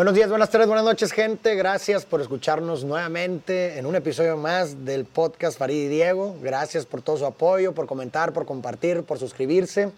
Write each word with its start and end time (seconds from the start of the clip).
Buenos 0.00 0.14
días, 0.14 0.30
buenas 0.30 0.48
tardes, 0.48 0.66
buenas 0.66 0.86
noches, 0.86 1.12
gente. 1.12 1.54
Gracias 1.56 2.06
por 2.06 2.22
escucharnos 2.22 2.84
nuevamente 2.84 3.76
en 3.78 3.84
un 3.84 3.94
episodio 3.94 4.38
más 4.38 4.86
del 4.86 5.04
podcast 5.04 5.58
Farid 5.58 5.76
y 5.76 5.88
Diego. 5.88 6.36
Gracias 6.40 6.86
por 6.86 7.02
todo 7.02 7.18
su 7.18 7.26
apoyo, 7.26 7.74
por 7.74 7.86
comentar, 7.86 8.32
por 8.32 8.46
compartir, 8.46 9.02
por 9.02 9.18
suscribirse. 9.18 9.92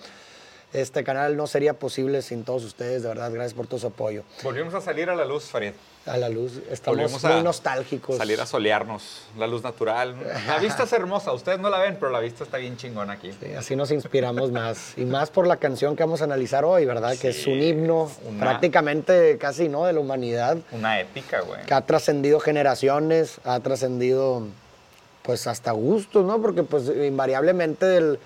Este 0.72 1.04
canal 1.04 1.36
no 1.36 1.46
sería 1.46 1.74
posible 1.74 2.20
sin 2.22 2.42
todos 2.42 2.64
ustedes, 2.64 3.02
de 3.02 3.08
verdad. 3.10 3.30
Gracias 3.30 3.54
por 3.54 3.68
todo 3.68 3.78
su 3.78 3.86
apoyo. 3.86 4.24
Volvimos 4.42 4.74
a 4.74 4.80
salir 4.80 5.08
a 5.08 5.14
la 5.14 5.24
luz, 5.24 5.44
Farid. 5.44 5.74
A 6.04 6.16
la 6.16 6.28
luz, 6.28 6.60
estamos 6.68 7.22
muy 7.22 7.32
a 7.32 7.42
nostálgicos. 7.44 8.16
Salir 8.16 8.40
a 8.40 8.46
solearnos, 8.46 9.22
la 9.38 9.46
luz 9.46 9.62
natural. 9.62 10.16
La 10.48 10.58
vista 10.58 10.82
es 10.82 10.92
hermosa, 10.92 11.32
ustedes 11.32 11.60
no 11.60 11.70
la 11.70 11.78
ven, 11.78 11.96
pero 12.00 12.10
la 12.10 12.18
vista 12.18 12.42
está 12.42 12.56
bien 12.56 12.76
chingona 12.76 13.12
aquí. 13.12 13.30
Sí, 13.40 13.54
así 13.54 13.76
nos 13.76 13.92
inspiramos 13.92 14.50
más. 14.50 14.94
Y 14.96 15.04
más 15.04 15.30
por 15.30 15.46
la 15.46 15.58
canción 15.58 15.94
que 15.94 16.02
vamos 16.02 16.20
a 16.20 16.24
analizar 16.24 16.64
hoy, 16.64 16.86
¿verdad? 16.86 17.16
Que 17.16 17.28
es 17.28 17.46
un 17.46 17.62
himno 17.62 18.10
una- 18.28 18.40
prácticamente 18.40 19.38
casi, 19.38 19.68
¿no? 19.68 19.84
De 19.84 19.92
la 19.92 20.00
humanidad. 20.00 20.56
Una 20.72 20.98
épica, 20.98 21.40
güey. 21.42 21.64
que 21.66 21.74
ha 21.74 21.82
trascendido 21.82 22.40
generaciones, 22.40 23.38
ha 23.44 23.60
trascendido 23.60 24.42
pues 25.22 25.46
hasta 25.46 25.70
gustos, 25.70 26.24
¿no? 26.24 26.42
Porque 26.42 26.64
pues 26.64 26.88
invariablemente 26.88 27.86
del- 27.86 28.18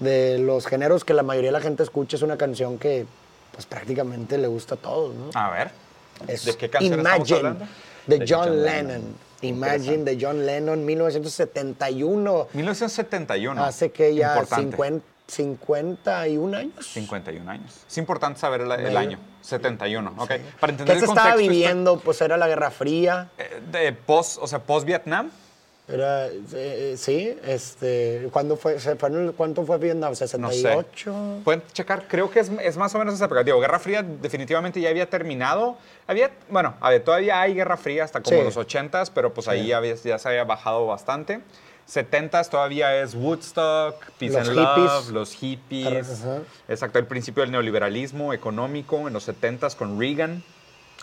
de 0.00 0.38
los 0.38 0.66
géneros 0.66 1.04
que 1.04 1.14
la 1.14 1.22
mayoría 1.22 1.50
de 1.50 1.58
la 1.58 1.60
gente 1.60 1.84
escucha 1.84 2.16
es 2.16 2.22
una 2.22 2.36
canción 2.36 2.76
que 2.78 3.06
pues 3.52 3.66
prácticamente 3.66 4.36
le 4.36 4.48
gusta 4.48 4.74
a 4.74 4.78
todos, 4.78 5.14
¿no? 5.14 5.30
A 5.34 5.50
ver, 5.50 5.70
Es 6.28 6.44
¿de 6.44 6.56
qué 6.56 6.68
canción 6.70 7.00
Imagine, 7.00 7.36
hablando? 7.38 7.66
de 8.06 8.18
De 8.18 8.24
John, 8.28 8.48
John 8.48 8.62
Lennon. 8.62 8.86
Lennon. 8.88 9.14
Imagine 9.42 10.04
de 10.04 10.18
John 10.20 10.44
Lennon, 10.46 10.84
1971. 10.84 12.48
1971. 12.52 13.64
Hace 13.64 13.90
que 13.90 14.14
ya 14.14 14.28
Importante. 14.34 14.76
50, 14.76 15.04
51 15.26 16.56
años. 16.56 16.86
51 16.86 17.50
años. 17.50 17.72
Es 17.88 17.98
importante 17.98 18.40
saber 18.40 18.62
el, 18.62 18.72
el 18.72 18.96
año. 18.96 19.18
71, 19.42 20.14
ok. 20.18 20.28
Para 20.28 20.36
¿Qué 20.38 20.70
entender 20.70 20.98
se 20.98 21.04
el 21.04 21.08
estaba 21.08 21.30
contexto 21.30 21.38
viviendo? 21.52 21.98
Pues 22.00 22.20
era 22.20 22.36
la 22.36 22.48
Guerra 22.48 22.70
Fría. 22.70 23.28
eh, 23.38 23.62
De 23.70 23.92
post, 23.92 24.38
o 24.40 24.46
sea, 24.46 24.58
post-Vietnam. 24.58 25.30
Era, 25.92 26.26
eh, 26.28 26.32
eh, 26.54 26.94
sí, 26.96 27.36
este, 27.44 28.28
¿cuándo 28.32 28.56
fue, 28.56 28.76
¿cuánto 29.36 29.64
fue 29.64 29.78
Vietnam? 29.78 30.10
No 30.10 30.14
sé. 30.16 30.26
¿68? 30.26 31.42
Pueden 31.42 31.62
checar, 31.72 32.06
creo 32.06 32.30
que 32.30 32.40
es, 32.40 32.50
es 32.62 32.76
más 32.76 32.94
o 32.94 32.98
menos 32.98 33.14
esa 33.14 33.24
época. 33.24 33.42
Digo, 33.42 33.58
Guerra 33.60 33.78
Fría 33.78 34.02
definitivamente 34.02 34.80
ya 34.80 34.90
había 34.90 35.08
terminado. 35.10 35.76
Había, 36.06 36.30
bueno, 36.48 36.74
a 36.80 36.90
ver, 36.90 37.02
todavía 37.02 37.40
hay 37.40 37.54
Guerra 37.54 37.76
Fría 37.76 38.04
hasta 38.04 38.20
como 38.22 38.38
Sí. 38.38 38.44
los 38.44 38.56
80s, 38.56 39.10
pero 39.12 39.34
pues 39.34 39.48
ahí 39.48 39.72
había- 39.72 39.94
ya 39.96 40.18
se 40.18 40.28
había 40.28 40.44
bajado 40.44 40.86
bastante. 40.86 41.40
70s 41.88 42.48
todavía 42.50 43.02
es 43.02 43.16
Woodstock, 43.16 43.96
Peace 44.18 44.38
Los 44.38 44.48
and 44.48 44.56
Love, 44.56 44.76
hippies. 44.76 45.08
los 45.12 45.32
hippies. 45.34 46.24
Exacto, 46.68 47.00
el 47.00 47.06
principio 47.06 47.42
del 47.42 47.50
neoliberalismo 47.50 48.32
económico 48.32 49.08
en 49.08 49.12
los 49.12 49.24
70s 49.28 49.74
con 49.74 49.98
Reagan. 49.98 50.44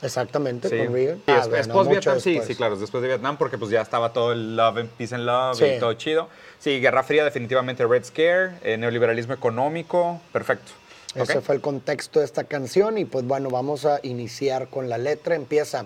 Exactamente, 0.01 0.69
Sí. 0.69 0.77
con 0.77 0.93
Reagan. 0.93 1.21
Ah, 1.27 1.39
es, 1.39 1.47
es 1.47 1.67
post-Vietnam, 1.67 2.19
sí, 2.19 2.39
sí, 2.45 2.55
claro, 2.55 2.75
es 2.75 2.79
después 2.81 3.01
de 3.01 3.07
Vietnam, 3.07 3.37
porque 3.37 3.57
pues 3.57 3.71
ya 3.71 3.81
estaba 3.81 4.13
todo 4.13 4.31
el 4.31 4.55
love 4.55 4.77
and 4.77 4.89
peace 4.91 5.15
and 5.15 5.25
love 5.25 5.57
Sí. 5.57 5.65
y 5.65 5.79
todo 5.79 5.93
chido. 5.93 6.29
Sí, 6.59 6.79
Guerra 6.79 7.03
Fría, 7.03 7.23
definitivamente 7.23 7.85
Red 7.85 8.03
Scare, 8.05 8.59
eh, 8.63 8.77
neoliberalismo 8.77 9.33
económico, 9.33 10.21
perfecto. 10.31 10.71
Ese 11.15 11.39
Ok. 11.39 11.43
fue 11.43 11.55
el 11.55 11.61
contexto 11.61 12.19
de 12.19 12.25
esta 12.25 12.43
canción 12.43 12.97
y 12.99 13.05
pues 13.05 13.25
bueno, 13.25 13.49
vamos 13.49 13.85
a 13.85 13.99
iniciar 14.03 14.67
con 14.69 14.87
la 14.89 14.97
letra. 14.97 15.35
Empieza, 15.35 15.85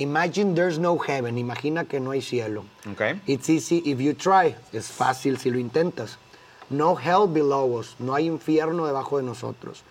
Imagine 0.00 0.54
there's 0.54 0.78
no 0.78 0.96
heaven, 0.96 1.38
imagina 1.38 1.84
que 1.84 1.98
no 1.98 2.12
hay 2.12 2.22
cielo. 2.22 2.64
Ok. 2.92 3.02
It's 3.26 3.48
easy 3.48 3.82
if 3.84 3.98
you 3.98 4.14
try, 4.14 4.54
es 4.72 4.86
fácil 4.86 5.38
si 5.38 5.50
lo 5.50 5.58
intentas. 5.58 6.18
No 6.70 6.96
hell 6.96 7.26
below 7.28 7.64
us, 7.76 7.96
no 7.98 8.14
hay 8.14 8.26
infierno 8.26 8.86
debajo 8.86 9.16
de 9.16 9.24
nosotros. 9.24 9.82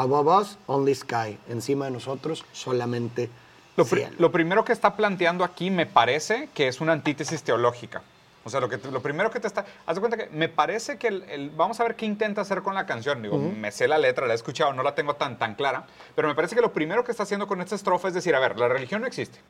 Above 0.00 0.28
us, 0.42 0.58
only 0.66 0.94
sky, 0.94 1.36
encima 1.48 1.86
de 1.86 1.90
nosotros 1.90 2.44
solamente 2.52 3.28
Lo, 3.76 3.84
pri- 3.84 4.02
cielo. 4.02 4.16
lo 4.20 4.30
primero 4.30 4.64
que 4.64 4.72
está 4.72 4.94
planteando 4.94 5.42
aquí 5.42 5.70
me 5.70 5.86
parece 5.86 6.48
que 6.54 6.68
es 6.68 6.80
una 6.80 6.92
antítesis 6.92 7.42
teológica. 7.42 8.02
O 8.44 8.50
sea, 8.50 8.60
lo, 8.60 8.68
que 8.68 8.78
te- 8.78 8.90
lo 8.92 9.02
primero 9.02 9.28
que 9.30 9.40
te 9.40 9.48
está... 9.48 9.66
Haz 9.86 9.96
de 9.96 10.00
cuenta 10.00 10.16
que 10.16 10.28
me 10.30 10.48
parece 10.48 10.98
que 10.98 11.08
el, 11.08 11.22
el- 11.28 11.50
Vamos 11.50 11.80
a 11.80 11.82
ver 11.82 11.96
qué 11.96 12.06
intenta 12.06 12.42
hacer 12.42 12.62
con 12.62 12.74
la 12.76 12.86
canción. 12.86 13.20
Digo, 13.22 13.36
me 13.38 13.72
sé 13.72 13.88
la 13.88 13.98
letra, 13.98 14.26
la 14.26 14.34
he 14.34 14.36
escuchado, 14.36 14.72
no 14.72 14.84
la 14.84 14.94
tengo 14.94 15.14
tan, 15.16 15.36
tan 15.36 15.56
clara. 15.56 15.84
Pero 16.14 16.28
me 16.28 16.34
parece 16.36 16.54
que 16.54 16.62
lo 16.62 16.72
primero 16.72 17.02
que 17.02 17.10
está 17.10 17.24
haciendo 17.24 17.48
con 17.48 17.60
esta 17.60 17.74
estrofa 17.74 18.06
es 18.06 18.14
decir, 18.14 18.34
a 18.36 18.38
ver, 18.40 18.56
la 18.58 18.68
religión 18.68 19.00
no 19.00 19.06
existe. 19.08 19.40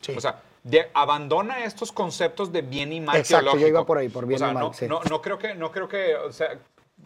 Sí. 0.00 0.12
O 0.16 0.20
sea, 0.20 0.40
de- 0.64 0.90
abandona 0.94 1.64
estos 1.64 1.92
conceptos 1.92 2.50
de 2.52 2.62
bien 2.62 2.92
y 2.92 3.00
mal 3.00 3.16
Exacto, 3.16 3.44
yo 3.46 3.50
teológico. 3.52 3.68
iba 3.68 3.86
por 3.86 3.98
ahí, 3.98 4.08
por 4.08 4.26
bien 4.26 4.36
O 4.36 4.38
sea, 4.44 4.50
y 4.50 4.54
mal, 4.54 4.64
No, 4.64 4.72
sí. 4.74 4.86
no, 4.88 5.00
no 5.08 5.22
creo 5.22 5.38
que, 5.38 5.54
no 5.54 5.70
creo 5.70 5.88
que, 5.88 6.16
o 6.16 6.32
sea, 6.32 6.58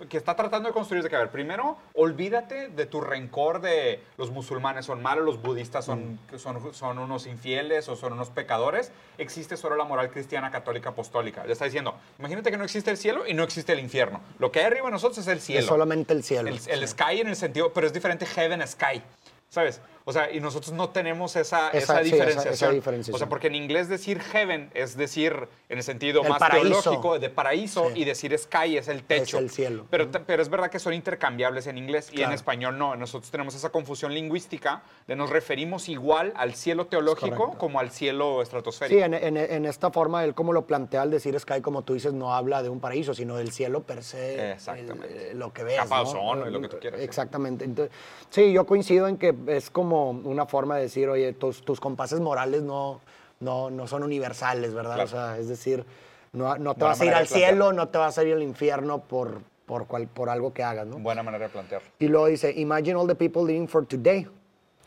que 0.08 0.16
está 0.16 0.34
tratando 0.36 0.68
de 0.68 0.72
construir 0.72 1.02
de 1.02 1.10
que, 1.10 1.16
a 1.16 1.18
ver, 1.18 1.30
primero, 1.30 1.76
olvídate 1.94 2.68
de 2.68 2.86
tu 2.86 3.00
rencor 3.00 3.60
de 3.60 4.00
los 4.16 4.30
musulmanes 4.30 4.86
son 4.86 5.02
malos, 5.02 5.24
los 5.24 5.42
budistas 5.42 5.84
son, 5.84 6.18
Mm. 6.32 6.38
son, 6.38 6.72
son 6.74 6.98
unos 6.98 7.26
infieles 7.26 7.88
o 7.88 7.96
son 7.96 8.14
unos 8.14 8.30
pecadores. 8.30 8.92
Existe 9.18 9.56
solo 9.56 9.76
la 9.76 9.84
moral 9.84 10.10
cristiana, 10.10 10.50
católica, 10.50 10.90
apostólica. 10.90 11.44
Le 11.44 11.52
está 11.52 11.64
diciendo, 11.66 11.96
imagínate 12.18 12.50
que 12.50 12.56
no 12.56 12.64
existe 12.64 12.90
el 12.90 12.96
cielo 12.96 13.26
y 13.26 13.34
no 13.34 13.42
existe 13.42 13.72
el 13.72 13.80
infierno. 13.80 14.20
Lo 14.38 14.50
que 14.50 14.60
hay 14.60 14.66
arriba 14.66 14.86
de 14.86 14.92
nosotros 14.92 15.18
es 15.18 15.26
el 15.26 15.40
cielo. 15.40 15.60
es 15.60 15.66
solamente 15.66 16.12
el 16.14 16.22
cielo. 16.22 16.48
El, 16.48 16.60
el 16.66 16.88
sky 16.88 17.20
en 17.20 17.28
el 17.28 17.36
sentido, 17.36 17.72
pero 17.72 17.86
es 17.86 17.92
diferente 17.92 18.24
heaven 18.26 18.66
sky. 18.66 19.02
¿Sabes? 19.48 19.80
O 20.10 20.12
sea, 20.12 20.30
y 20.32 20.40
nosotros 20.40 20.72
no 20.72 20.90
tenemos 20.90 21.36
esa, 21.36 21.70
Esa- 21.70 22.00
esa, 22.00 22.02
sí, 22.04 22.08
esa- 22.16 22.50
esa 22.50 22.70
diferenciación. 22.70 23.14
O 23.14 23.18
sea, 23.18 23.28
porque 23.28 23.46
en 23.46 23.54
inglés 23.54 23.88
decir 23.88 24.20
heaven 24.20 24.70
es 24.74 24.96
decir, 24.96 25.48
en 25.68 25.78
el 25.78 25.84
sentido 25.84 26.22
El 26.22 26.28
más 26.28 26.38
paraíso. 26.38 26.82
teológico, 26.82 27.18
de 27.18 27.30
paraíso, 27.30 27.88
Sí. 27.94 28.00
y 28.00 28.04
decir 28.04 28.36
sky 28.38 28.76
es 28.76 28.88
el 28.88 29.04
techo. 29.04 29.38
el 29.38 29.50
cielo. 29.50 29.86
Pero, 29.90 30.10
pero 30.26 30.42
es 30.42 30.48
verdad 30.48 30.70
que 30.70 30.78
son 30.78 30.92
intercambiables 30.94 31.66
en 31.66 31.78
inglés 31.78 32.10
y 32.12 32.22
en 32.22 32.32
español 32.32 32.76
no. 32.76 32.96
Nosotros 32.96 33.30
tenemos 33.30 33.54
esa 33.54 33.70
confusión 33.70 34.12
lingüística 34.12 34.82
de 35.06 35.14
nos 35.16 35.30
referimos 35.30 35.88
igual 35.88 36.32
al 36.36 36.54
cielo 36.54 36.86
teológico 36.86 37.56
como 37.58 37.78
al 37.80 37.90
cielo 37.90 38.42
estratosférico. 38.42 38.98
Sí, 38.98 39.02
en, 39.04 39.14
en- 39.14 39.36
en 39.36 39.64
esta 39.66 39.90
forma, 39.90 40.24
él 40.24 40.34
como 40.34 40.52
lo 40.52 40.66
plantea 40.66 41.02
al 41.02 41.10
decir 41.10 41.38
Sky, 41.38 41.60
como 41.60 41.82
tú 41.82 41.94
dices, 41.94 42.12
no 42.12 42.34
habla 42.34 42.62
de 42.62 42.68
un 42.68 42.80
paraíso, 42.80 43.14
sino 43.14 43.36
del 43.36 43.52
cielo 43.52 43.82
per 43.82 44.02
se. 44.02 44.52
Exactamente. 44.52 45.30
el- 45.30 45.38
lo 45.38 45.52
que 45.52 45.62
veas. 45.64 45.84
Capa 45.88 46.04
de 46.04 46.12
¿no? 46.14 46.48
y 46.48 46.50
lo 46.50 46.60
que 46.60 46.68
tú 46.68 46.78
quieras. 46.80 47.00
Exactamente. 47.00 47.64
Entonces, 47.64 47.94
sí, 48.30 48.52
yo 48.52 48.66
coincido 48.66 49.06
en 49.08 49.16
que 49.16 49.34
es 49.48 49.70
como 49.70 49.99
una 50.08 50.46
forma 50.46 50.76
de 50.76 50.82
decir, 50.82 51.08
oye, 51.08 51.32
tus, 51.34 51.62
tus 51.62 51.78
compases 51.80 52.20
morales 52.20 52.62
no, 52.62 53.00
no, 53.40 53.70
no 53.70 53.86
son 53.86 54.02
universales, 54.02 54.72
¿verdad? 54.72 54.94
Claro. 54.94 55.04
O 55.08 55.10
sea, 55.10 55.38
es 55.38 55.48
decir, 55.48 55.84
no, 56.32 56.56
no 56.56 56.74
te 56.74 56.80
Buena 56.80 56.88
vas 56.92 57.00
a 57.00 57.04
ir 57.04 57.14
al 57.14 57.26
cielo, 57.26 57.72
no 57.72 57.88
te 57.88 57.98
vas 57.98 58.16
a 58.18 58.24
ir 58.24 58.32
al 58.34 58.42
infierno 58.42 59.00
por, 59.00 59.42
por, 59.66 59.86
cual- 59.86 60.08
por 60.08 60.30
algo 60.30 60.52
que 60.52 60.62
hagas, 60.62 60.86
¿no? 60.86 60.98
Buena 60.98 61.22
manera 61.22 61.46
de 61.46 61.50
plantearlo. 61.52 61.88
Y 61.98 62.08
luego 62.08 62.26
dice, 62.26 62.52
imagine 62.56 62.94
all 62.94 63.06
the 63.06 63.14
people 63.14 63.42
living 63.44 63.66
for 63.66 63.84
today. 63.86 64.26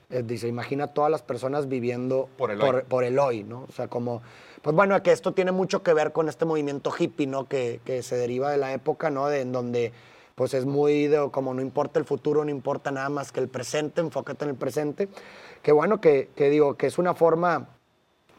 Eh, 0.10 0.22
dice, 0.24 0.48
imagina 0.48 0.88
todas 0.88 1.10
las 1.10 1.22
personas 1.22 1.68
viviendo 1.68 2.30
Por 2.38 2.52
el 2.52 2.62
hoy. 2.62 2.82
por 2.88 3.04
el 3.04 3.18
hoy, 3.18 3.44
¿no? 3.44 3.66
O 3.68 3.72
sea, 3.72 3.88
como, 3.88 4.22
pues 4.62 4.76
bueno, 4.76 5.02
que 5.02 5.12
esto 5.12 5.34
tiene 5.34 5.52
mucho 5.52 5.82
que 5.82 5.94
ver 5.94 6.12
con 6.12 6.30
este 6.30 6.46
movimiento 6.46 6.92
hippie, 6.98 7.26
¿no? 7.28 7.46
Que, 7.46 7.80
que 7.84 8.04
se 8.04 8.16
deriva 8.16 8.52
de 8.52 8.58
la 8.58 8.74
época, 8.74 9.10
¿no? 9.10 9.28
De, 9.28 9.42
en 9.42 9.52
donde, 9.52 9.92
pues 10.36 10.54
es 10.54 10.66
muy 10.66 11.08
de, 11.08 11.30
como 11.32 11.54
no 11.54 11.62
importa 11.62 12.00
el 12.00 12.06
futuro, 12.06 12.44
no 12.44 12.52
importa 12.52 12.92
nada 12.92 13.10
más 13.10 13.32
que 13.32 13.40
el 13.40 13.48
presente, 13.48 14.02
enfócate 14.02 14.46
en 14.46 14.52
el 14.52 14.56
presente. 14.56 15.08
Que 15.62 15.72
bueno, 15.72 16.02
que, 16.02 16.30
que 16.36 16.50
digo, 16.50 16.76
que 16.76 16.88
es 16.88 16.98
una 16.98 17.14
forma, 17.14 17.68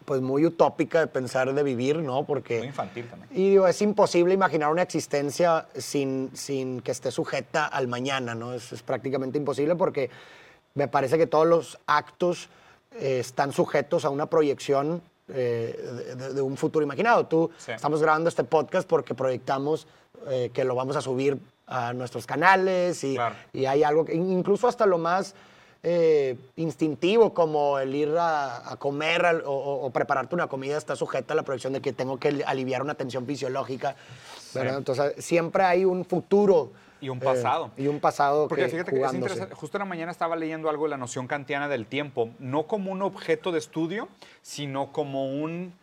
pues 0.04 0.21
muy 0.21 0.44
utópica 0.44 1.00
de 1.00 1.06
pensar, 1.06 1.53
de 1.54 1.62
vivir, 1.62 1.97
¿no? 1.99 2.25
Porque... 2.27 2.59
Muy 2.59 2.66
infantil 2.69 3.09
también. 3.09 3.31
Y 3.33 3.50
digo, 3.50 3.66
es 3.66 3.81
imposible 3.81 4.34
imaginar 4.34 4.71
una 4.71 4.83
existencia 4.83 5.69
sin, 5.77 6.31
sin 6.34 6.81
que 6.81 6.91
esté 6.91 7.10
sujeta 7.10 7.66
al 7.66 7.88
mañana, 7.88 8.34
¿no? 8.34 8.53
Es, 8.53 8.72
es 8.72 8.83
prácticamente 8.83 9.38
imposible 9.38 9.77
porque 9.77 10.10
me 10.75 10.88
parece 10.88 11.16
que 11.16 11.27
todos 11.27 11.47
los 11.47 11.78
actos 11.87 12.49
eh, 12.93 13.21
están 13.21 13.53
sujetos 13.53 14.04
a 14.04 14.10
una 14.10 14.27
proyección 14.27 15.00
eh, 15.28 16.15
de, 16.34 16.43
un 16.43 16.56
futuro 16.56 16.84
imaginado. 16.84 17.27
Tú, 17.27 17.50
Sí. 17.56 17.72
estamos 17.72 18.03
grabando 18.03 18.28
este 18.28 18.44
podcast 18.44 18.87
porque 18.87 19.15
proyectamos 19.15 19.87
eh, 20.28 20.50
que 20.53 20.65
lo 20.65 20.75
vamos 20.75 20.97
a 20.97 21.00
subir 21.00 21.38
a 21.66 21.92
nuestros 21.92 22.26
canales 22.26 23.02
y, 23.04 23.14
Claro. 23.14 23.34
y 23.52 23.66
hay 23.66 23.82
algo, 23.82 24.04
que, 24.04 24.14
incluso 24.14 24.69
hasta 24.69 24.86
lo 24.86 24.98
más 24.98 25.34
eh, 25.86 26.36
instintivo 26.56 27.34
como 27.34 27.78
el 27.78 27.94
ir 27.94 28.08
a, 28.19 28.72
a 28.72 28.77
comer 28.77 29.27
al- 29.27 29.42
o, 29.44 29.91
prepararte 29.91 30.34
una 30.34 30.47
comida 30.47 30.78
está 30.78 30.97
sujeta 30.97 31.34
a 31.34 31.36
la 31.36 31.42
proyección 31.42 31.74
de 31.74 31.80
que 31.83 31.92
tengo 31.92 32.18
que 32.18 32.42
aliviar 32.47 32.80
una 32.83 32.94
tensión 32.94 33.27
fisiológica. 33.27 33.94
¿verdad? 34.54 34.78
Entonces, 34.78 35.22
siempre 35.24 35.62
hay 35.65 35.84
un 35.84 36.04
futuro. 36.06 36.72
Y 37.03 37.10
un 37.10 37.18
eh, 37.18 37.22
pasado. 37.24 37.71
y 37.77 37.86
un 37.86 38.00
pasado 38.00 38.48
Porque 38.48 38.65
que 38.65 38.71
fíjate 38.71 38.92
que 38.92 39.03
es 39.03 39.12
interesante. 39.12 39.54
Justo 39.54 39.77
en 39.77 39.80
la 39.80 39.84
mañana 39.84 40.10
estaba 40.10 40.36
leyendo 40.36 40.71
algo 40.71 40.84
de 40.84 40.91
la 40.91 40.97
noción 40.97 41.27
kantiana 41.27 41.68
del 41.68 41.84
tiempo, 41.84 42.30
no 42.39 42.62
como 42.66 42.91
un 42.91 43.03
objeto 43.03 43.53
de 43.53 43.59
estudio, 43.59 44.09
sino 44.41 44.91
como 44.91 45.27
un 45.27 45.74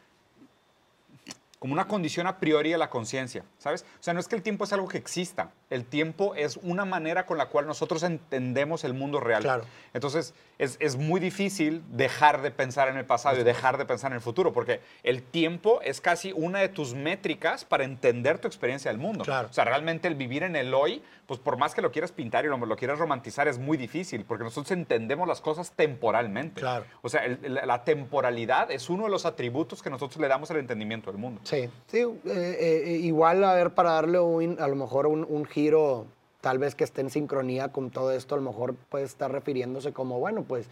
como 1.61 1.73
una 1.73 1.87
condición 1.87 2.25
a 2.25 2.39
priori 2.39 2.71
de 2.71 2.77
la 2.79 2.89
conciencia, 2.89 3.43
¿sabes? 3.59 3.85
O 3.99 4.03
sea, 4.03 4.15
no 4.15 4.19
es 4.19 4.27
que 4.27 4.35
el 4.35 4.41
tiempo 4.41 4.63
es 4.63 4.73
algo 4.73 4.87
que 4.87 4.97
exista, 4.97 5.51
el 5.69 5.85
tiempo 5.85 6.33
es 6.33 6.57
una 6.63 6.85
manera 6.85 7.27
con 7.27 7.37
la 7.37 7.49
cual 7.49 7.67
nosotros 7.67 8.01
entendemos 8.01 8.83
el 8.83 8.95
mundo 8.95 9.19
real. 9.19 9.43
Claro. 9.43 9.65
Entonces, 9.93 10.33
es, 10.57 10.75
es 10.79 10.95
muy 10.97 11.19
difícil 11.19 11.83
dejar 11.89 12.41
de 12.41 12.49
pensar 12.49 12.87
en 12.87 12.97
el 12.97 13.05
pasado 13.05 13.39
y 13.39 13.43
dejar 13.43 13.77
de 13.77 13.85
pensar 13.85 14.11
en 14.11 14.15
el 14.15 14.21
futuro, 14.21 14.53
porque 14.53 14.81
el 15.03 15.21
tiempo 15.21 15.81
es 15.83 16.01
casi 16.01 16.31
una 16.35 16.57
de 16.61 16.69
tus 16.69 16.95
métricas 16.95 17.63
para 17.63 17.83
entender 17.83 18.39
tu 18.39 18.47
experiencia 18.47 18.89
del 18.89 18.99
mundo. 18.99 19.23
Claro. 19.23 19.47
O 19.51 19.53
sea, 19.53 19.63
realmente 19.63 20.07
el 20.07 20.15
vivir 20.15 20.41
en 20.41 20.55
el 20.55 20.73
hoy, 20.73 21.03
pues 21.27 21.39
por 21.39 21.57
más 21.57 21.75
que 21.75 21.83
lo 21.83 21.91
quieras 21.91 22.11
pintar 22.11 22.43
y 22.43 22.47
lo, 22.47 22.57
lo 22.57 22.75
quieras 22.75 22.97
romantizar, 22.97 23.47
es 23.47 23.59
muy 23.59 23.77
difícil, 23.77 24.25
porque 24.25 24.43
nosotros 24.43 24.71
entendemos 24.71 25.27
las 25.27 25.41
cosas 25.41 25.73
temporalmente. 25.73 26.59
Claro. 26.61 26.85
O 27.03 27.09
sea, 27.09 27.23
el- 27.23 27.61
la 27.65 27.83
temporalidad 27.83 28.71
es 28.71 28.89
uno 28.89 29.03
de 29.03 29.11
los 29.11 29.27
atributos 29.27 29.83
que 29.83 29.91
nosotros 29.91 30.19
le 30.19 30.27
damos 30.27 30.49
al 30.49 30.57
entendimiento 30.57 31.11
del 31.11 31.19
mundo. 31.21 31.39
Sí, 31.51 31.69
sí, 31.87 31.97
eh, 31.99 32.15
eh, 32.25 32.91
igual 33.03 33.43
a 33.43 33.53
ver, 33.53 33.71
para 33.71 33.91
darle 33.91 34.19
un- 34.21 34.55
a 34.61 34.67
lo 34.69 34.75
mejor 34.77 35.05
un, 35.05 35.25
un 35.29 35.43
giro, 35.45 36.05
tal 36.39 36.57
vez 36.59 36.75
que 36.75 36.85
esté 36.85 37.01
en 37.01 37.09
sincronía 37.09 37.73
con 37.73 37.89
todo 37.91 38.11
esto, 38.13 38.35
a 38.35 38.37
lo 38.37 38.43
mejor 38.49 38.73
puede 38.73 39.03
estar 39.03 39.29
refiriéndose 39.29 39.91
como, 39.91 40.17
bueno, 40.19 40.43
pues, 40.47 40.67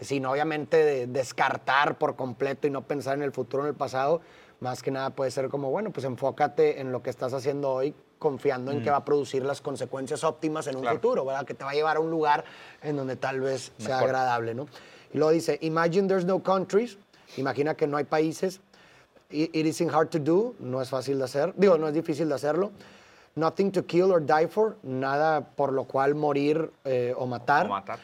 sin 0.00 0.26
obviamente 0.26 0.76
de- 0.76 1.06
descartar 1.06 1.96
por 1.96 2.14
completo 2.14 2.66
y 2.66 2.70
no 2.70 2.82
pensar 2.82 3.14
en 3.16 3.22
el 3.22 3.32
futuro, 3.32 3.62
en 3.62 3.70
el 3.70 3.74
pasado, 3.74 4.20
más 4.60 4.82
que 4.82 4.90
nada 4.90 5.08
puede 5.10 5.30
ser 5.30 5.48
como, 5.48 5.70
bueno, 5.70 5.92
pues 5.92 6.04
enfócate 6.04 6.78
en 6.80 6.92
lo 6.92 7.02
que 7.02 7.08
estás 7.08 7.32
haciendo 7.32 7.70
hoy, 7.72 7.94
confiando 8.18 8.70
en 8.70 8.82
que 8.82 8.90
va 8.90 8.98
a 8.98 9.04
producir 9.06 9.44
las 9.44 9.62
consecuencias 9.62 10.24
óptimas 10.24 10.66
en 10.66 10.76
un 10.76 10.82
Claro. 10.82 10.96
futuro, 10.96 11.24
¿verdad? 11.24 11.46
Que 11.46 11.54
te 11.54 11.64
va 11.64 11.70
a 11.70 11.74
llevar 11.74 11.96
a 11.96 12.00
un 12.00 12.10
lugar 12.10 12.44
en 12.82 12.96
donde 12.96 13.16
tal 13.16 13.40
vez 13.40 13.72
sea 13.78 13.94
Mejor. 13.96 14.10
agradable, 14.10 14.54
¿no? 14.54 14.66
Y 15.14 15.16
luego 15.16 15.30
dice, 15.30 15.58
imagine 15.62 16.06
there's 16.06 16.24
no 16.26 16.42
countries, 16.42 16.98
imagina 17.38 17.74
que 17.76 17.86
no 17.86 17.96
hay 17.96 18.04
países, 18.04 18.60
It 19.30 19.50
it 19.54 19.66
isn't 19.66 19.90
hard 19.92 20.08
to 20.10 20.18
do, 20.18 20.54
no 20.58 20.80
es 20.80 20.88
fácil 20.88 21.18
de 21.18 21.24
hacer, 21.24 21.52
digo, 21.56 21.76
no 21.76 21.86
es 21.88 21.94
difícil 21.94 22.28
de 22.28 22.34
hacerlo. 22.34 22.70
Nothing 23.34 23.70
to 23.72 23.84
kill 23.84 24.10
or 24.10 24.24
die 24.24 24.48
for, 24.48 24.76
nada 24.82 25.42
por 25.54 25.72
lo 25.72 25.84
cual 25.84 26.14
morir 26.14 26.70
eh, 26.84 27.14
o 27.16 27.26
matar. 27.26 27.66
O 27.66 27.68
matar. 27.68 27.98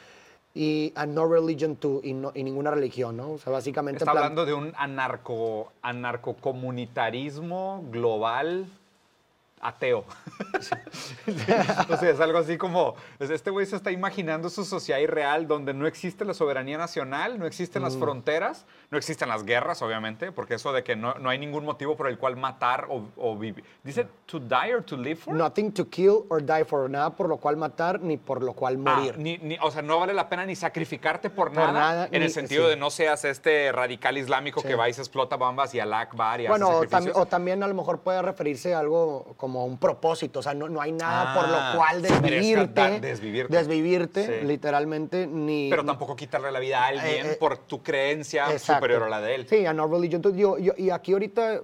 Y 0.54 0.92
and 0.94 1.14
no 1.14 1.26
religion 1.26 1.74
to, 1.76 2.00
y, 2.04 2.12
no- 2.12 2.30
y 2.34 2.44
ninguna 2.44 2.70
religión, 2.70 3.16
¿no? 3.16 3.32
O 3.32 3.38
sea, 3.38 3.52
básicamente... 3.52 3.98
Está 4.04 4.12
plan- 4.12 4.24
hablando 4.24 4.46
de 4.46 4.54
un 4.54 4.72
anarco, 4.76 5.72
anarcocomunitarismo 5.82 7.84
global 7.90 8.66
ateo. 9.66 10.04
o 11.88 11.96
sea, 11.96 12.10
es 12.10 12.20
algo 12.20 12.38
así 12.38 12.56
como, 12.58 12.94
este 13.18 13.50
güey 13.50 13.66
se 13.66 13.76
está 13.76 13.90
imaginando 13.90 14.50
su 14.50 14.64
sociedad 14.64 15.00
irreal 15.00 15.46
donde 15.46 15.74
no 15.74 15.86
existe 15.86 16.24
la 16.24 16.34
soberanía 16.34 16.78
nacional, 16.78 17.38
no 17.38 17.46
existen 17.46 17.82
Mm. 17.82 17.84
las 17.84 17.96
fronteras, 17.96 18.66
no 18.90 18.98
existen 18.98 19.28
las 19.28 19.44
guerras, 19.44 19.82
obviamente, 19.82 20.32
porque 20.32 20.54
eso 20.54 20.72
de 20.72 20.84
que 20.84 20.96
no, 20.96 21.14
no 21.14 21.28
hay 21.30 21.38
ningún 21.38 21.64
motivo 21.64 21.96
por 21.96 22.08
el 22.08 22.18
cual 22.18 22.36
matar 22.36 22.86
o, 22.88 23.08
o 23.16 23.36
vivir. 23.36 23.64
Dice, 23.82 24.06
to 24.26 24.38
die 24.38 24.74
or 24.74 24.82
to 24.82 24.96
live 24.96 25.16
for? 25.16 25.34
Nothing 25.34 25.72
to 25.72 25.88
kill 25.88 26.24
or 26.28 26.40
die 26.44 26.64
for, 26.64 26.88
nada 26.88 27.10
por 27.10 27.28
lo 27.28 27.36
cual 27.38 27.56
matar 27.56 28.00
ni 28.00 28.16
por 28.16 28.42
lo 28.42 28.52
cual 28.52 28.74
Ah, 28.86 28.96
morir. 28.96 29.18
ni- 29.18 29.38
ni- 29.38 29.58
o 29.60 29.70
sea, 29.70 29.82
no 29.82 29.98
vale 29.98 30.14
la 30.14 30.28
pena 30.28 30.46
ni 30.46 30.54
sacrificarte 30.56 31.30
por, 31.30 31.48
Por 31.48 31.56
nada, 31.56 31.72
nada, 31.72 32.04
en 32.06 32.20
ni- 32.20 32.26
el 32.26 32.30
sentido 32.30 32.64
sí. 32.64 32.70
de 32.70 32.76
no 32.76 32.90
seas 32.90 33.24
este 33.24 33.72
radical 33.72 34.16
islámico 34.18 34.60
Sí. 34.60 34.68
que 34.68 34.74
va 34.74 34.88
y 34.88 34.92
se 34.92 35.00
explota 35.00 35.36
bombas 35.36 35.74
y 35.74 35.80
al 35.80 35.92
Akbar 35.92 36.40
y 36.40 36.46
hace 36.46 36.50
Bueno, 36.50 36.68
o, 36.68 36.84
tam- 36.84 37.10
o 37.14 37.26
también 37.26 37.62
a 37.62 37.66
lo 37.68 37.74
mejor 37.74 38.00
puede 38.00 38.22
referirse 38.22 38.74
a 38.74 38.78
algo 38.80 39.34
como 39.36 39.53
un 39.62 39.78
propósito, 39.78 40.40
o 40.40 40.42
sea, 40.42 40.54
no, 40.54 40.68
no 40.68 40.80
hay 40.80 40.90
nada 40.92 41.34
por 41.34 41.44
Ah, 41.46 41.70
lo 41.72 41.78
cual 41.78 42.02
desvivirte, 42.02 42.54
rescatar, 42.56 43.00
desvivirte. 43.00 43.56
desvivirte, 43.56 44.40
Sí. 44.40 44.46
literalmente, 44.46 45.26
ni... 45.26 45.68
Pero 45.70 45.84
tampoco 45.84 46.16
quitarle 46.16 46.50
la 46.50 46.58
vida 46.58 46.82
a 46.82 46.86
alguien 46.88 47.26
Eh, 47.26 47.32
eh, 47.32 47.36
por 47.38 47.58
tu 47.58 47.82
creencia 47.82 48.50
Exacto. 48.50 48.74
superior 48.74 49.02
a 49.04 49.08
la 49.08 49.20
de 49.20 49.34
él. 49.36 49.46
Sí, 49.48 49.66
a 49.66 49.72
no 49.72 49.86
religion. 49.86 50.16
Entonces, 50.18 50.40
yo, 50.40 50.58
yo- 50.58 50.72
y 50.76 50.90
aquí 50.90 51.12
ahorita, 51.12 51.60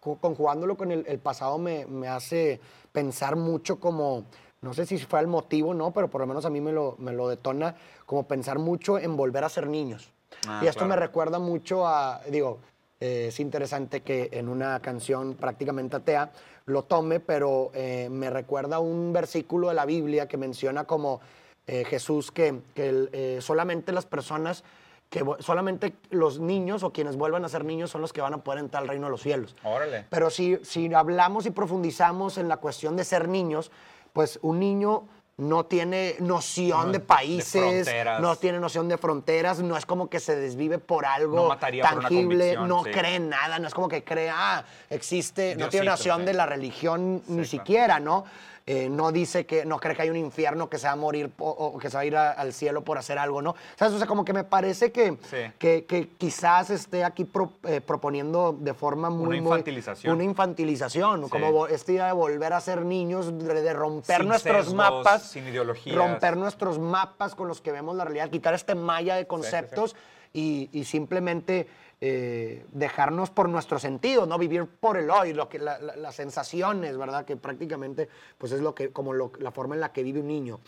co- 0.00 0.16
conjugándolo 0.18 0.76
con 0.76 0.90
el, 0.92 1.04
el 1.08 1.18
pasado, 1.20 1.56
me, 1.56 1.86
me 1.86 2.08
hace 2.08 2.60
pensar 2.92 3.36
mucho 3.36 3.78
como, 3.80 4.24
no 4.60 4.74
sé 4.74 4.84
si 4.84 4.98
fue 4.98 5.20
el 5.20 5.28
motivo, 5.28 5.72
¿no? 5.72 5.92
Pero 5.92 6.08
por 6.10 6.20
lo 6.20 6.26
menos 6.26 6.44
a 6.44 6.50
mí 6.50 6.60
me 6.60 6.72
lo, 6.72 6.96
me 6.98 7.12
lo 7.12 7.28
detona, 7.28 7.76
como 8.04 8.24
pensar 8.26 8.58
mucho 8.58 8.98
en 8.98 9.16
volver 9.16 9.44
a 9.44 9.48
ser 9.48 9.68
niños. 9.68 10.10
Ah, 10.46 10.60
y 10.62 10.66
esto 10.66 10.80
claro. 10.80 10.88
me 10.90 10.96
recuerda 10.96 11.38
mucho 11.38 11.86
a, 11.86 12.20
digo, 12.30 12.58
eh, 13.00 13.26
es 13.28 13.40
interesante 13.40 14.02
que 14.02 14.28
en 14.32 14.48
una 14.48 14.78
canción 14.80 15.34
prácticamente 15.34 15.96
atea 15.96 16.30
lo 16.70 16.84
tome, 16.84 17.20
pero 17.20 17.70
eh, 17.74 18.08
me 18.10 18.30
recuerda 18.30 18.78
un 18.78 19.12
versículo 19.12 19.68
de 19.68 19.74
la 19.74 19.84
Biblia 19.84 20.28
que 20.28 20.36
menciona 20.36 20.84
como 20.84 21.20
eh, 21.66 21.84
Jesús 21.84 22.30
que, 22.30 22.60
que 22.74 22.88
el, 22.88 23.10
eh, 23.12 23.38
solamente 23.40 23.92
las 23.92 24.06
personas, 24.06 24.64
que 25.08 25.24
solamente 25.40 25.94
los 26.10 26.40
niños 26.40 26.82
o 26.82 26.92
quienes 26.92 27.16
vuelvan 27.16 27.44
a 27.44 27.48
ser 27.48 27.64
niños 27.64 27.90
son 27.90 28.00
los 28.00 28.12
que 28.12 28.20
van 28.20 28.34
a 28.34 28.38
poder 28.44 28.60
entrar 28.60 28.82
al 28.82 28.88
reino 28.88 29.06
de 29.06 29.10
los 29.10 29.22
cielos. 29.22 29.54
Órale. 29.62 30.06
Pero 30.08 30.30
si, 30.30 30.58
si 30.62 30.92
hablamos 30.94 31.46
y 31.46 31.50
profundizamos 31.50 32.38
en 32.38 32.48
la 32.48 32.56
cuestión 32.56 32.96
de 32.96 33.04
ser 33.04 33.28
niños, 33.28 33.70
pues 34.12 34.38
un 34.42 34.58
niño 34.58 35.04
no 35.40 35.64
tiene 35.64 36.16
noción 36.20 36.86
No, 36.86 36.92
de 36.92 37.00
países, 37.00 37.88
no 38.20 38.36
tiene 38.36 38.60
noción 38.60 38.88
de 38.88 38.98
fronteras, 38.98 39.60
no 39.60 39.76
es 39.76 39.86
como 39.86 40.08
que 40.08 40.20
se 40.20 40.36
desvive 40.36 40.78
por 40.78 41.06
algo 41.06 41.36
No 41.36 41.48
por 41.48 41.58
tangible, 41.58 42.56
no 42.56 42.84
sí. 42.84 42.90
cree 42.90 43.16
en 43.16 43.30
nada, 43.30 43.58
no 43.58 43.66
es 43.66 43.74
como 43.74 43.88
que 43.88 44.04
cree, 44.04 44.30
ah, 44.30 44.64
existe, 44.88 45.56
no 45.56 45.68
tiene 45.68 45.86
noción 45.86 46.20
sí. 46.20 46.26
de 46.26 46.34
la 46.34 46.46
religión 46.46 47.22
ni 47.26 47.34
claro. 47.36 47.44
siquiera, 47.44 48.00
¿no? 48.00 48.24
Eh, 48.72 48.88
no 48.88 49.10
dice 49.10 49.46
que, 49.46 49.64
no 49.64 49.80
cree 49.80 49.96
que 49.96 50.02
hay 50.02 50.10
un 50.10 50.16
infierno 50.16 50.70
que 50.70 50.78
se 50.78 50.86
va 50.86 50.92
a 50.92 50.96
morir 50.96 51.32
o, 51.40 51.48
o 51.50 51.76
que 51.76 51.90
se 51.90 51.96
va 51.96 52.02
a 52.02 52.04
ir 52.04 52.16
a- 52.16 52.30
al 52.30 52.52
cielo 52.52 52.84
por 52.84 52.98
hacer 52.98 53.18
algo, 53.18 53.42
¿no? 53.42 53.56
¿Sabes? 53.74 53.94
O 53.94 53.98
sea, 53.98 54.06
como 54.06 54.24
que 54.24 54.32
me 54.32 54.44
parece 54.44 54.92
que, 54.92 55.18
Sí. 55.28 55.38
que, 55.58 55.86
que 55.86 56.10
quizás 56.16 56.70
esté 56.70 57.02
aquí 57.02 57.24
pro- 57.24 57.54
eh, 57.64 57.80
proponiendo 57.80 58.52
de 58.56 58.72
forma 58.72 59.10
muy... 59.10 59.22
Una 59.22 59.28
muy- 59.28 59.38
infantilización. 59.38 60.14
una 60.14 60.22
infantilización, 60.22 61.24
Sí. 61.24 61.30
como 61.30 61.66
esta 61.66 61.90
idea 61.90 62.06
de 62.06 62.12
volver 62.12 62.52
a 62.52 62.60
ser 62.60 62.82
niños, 62.82 63.36
de, 63.36 63.60
de 63.60 63.72
romper 63.72 64.18
Sin 64.18 64.28
nuestros 64.28 64.56
sesgos, 64.58 64.74
mapas, 64.74 65.22
sin 65.24 65.48
ideologías. 65.48 65.96
romper 65.96 66.36
nuestros 66.36 66.78
mapas 66.78 67.34
con 67.34 67.48
los 67.48 67.60
que 67.60 67.72
vemos 67.72 67.96
la 67.96 68.04
realidad, 68.04 68.30
quitar 68.30 68.54
este 68.54 68.76
malla 68.76 69.16
de 69.16 69.26
conceptos 69.26 69.96
Y, 70.32 70.68
y 70.72 70.84
simplemente 70.84 71.66
eh, 72.00 72.64
dejarnos 72.72 73.30
por 73.30 73.48
nuestro 73.48 73.78
sentido, 73.78 74.24
no 74.26 74.38
vivir 74.38 74.66
por 74.66 74.96
el 74.96 75.10
hoy, 75.10 75.32
lo 75.34 75.48
que, 75.48 75.58
la- 75.58 75.78
la- 75.80 75.96
las 75.96 76.14
sensaciones, 76.14 76.96
¿verdad? 76.96 77.24
Que 77.24 77.36
prácticamente 77.36 78.08
pues 78.38 78.52
es 78.52 78.60
lo 78.60 78.74
que, 78.74 78.90
como 78.90 79.12
lo- 79.12 79.32
la 79.38 79.50
forma 79.50 79.74
en 79.74 79.80
la 79.80 79.92
que 79.92 80.02
vive 80.02 80.20
un 80.20 80.28
niño. 80.28 80.60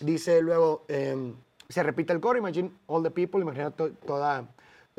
Dice 0.00 0.40
luego, 0.42 0.84
eh, 0.88 1.34
se 1.68 1.82
repite 1.82 2.12
el 2.12 2.20
coro, 2.20 2.38
imagine 2.38 2.70
all 2.86 3.02
the 3.02 3.10
people, 3.10 3.40
imagina 3.40 3.70
to- 3.70 3.92
toda, 4.06 4.48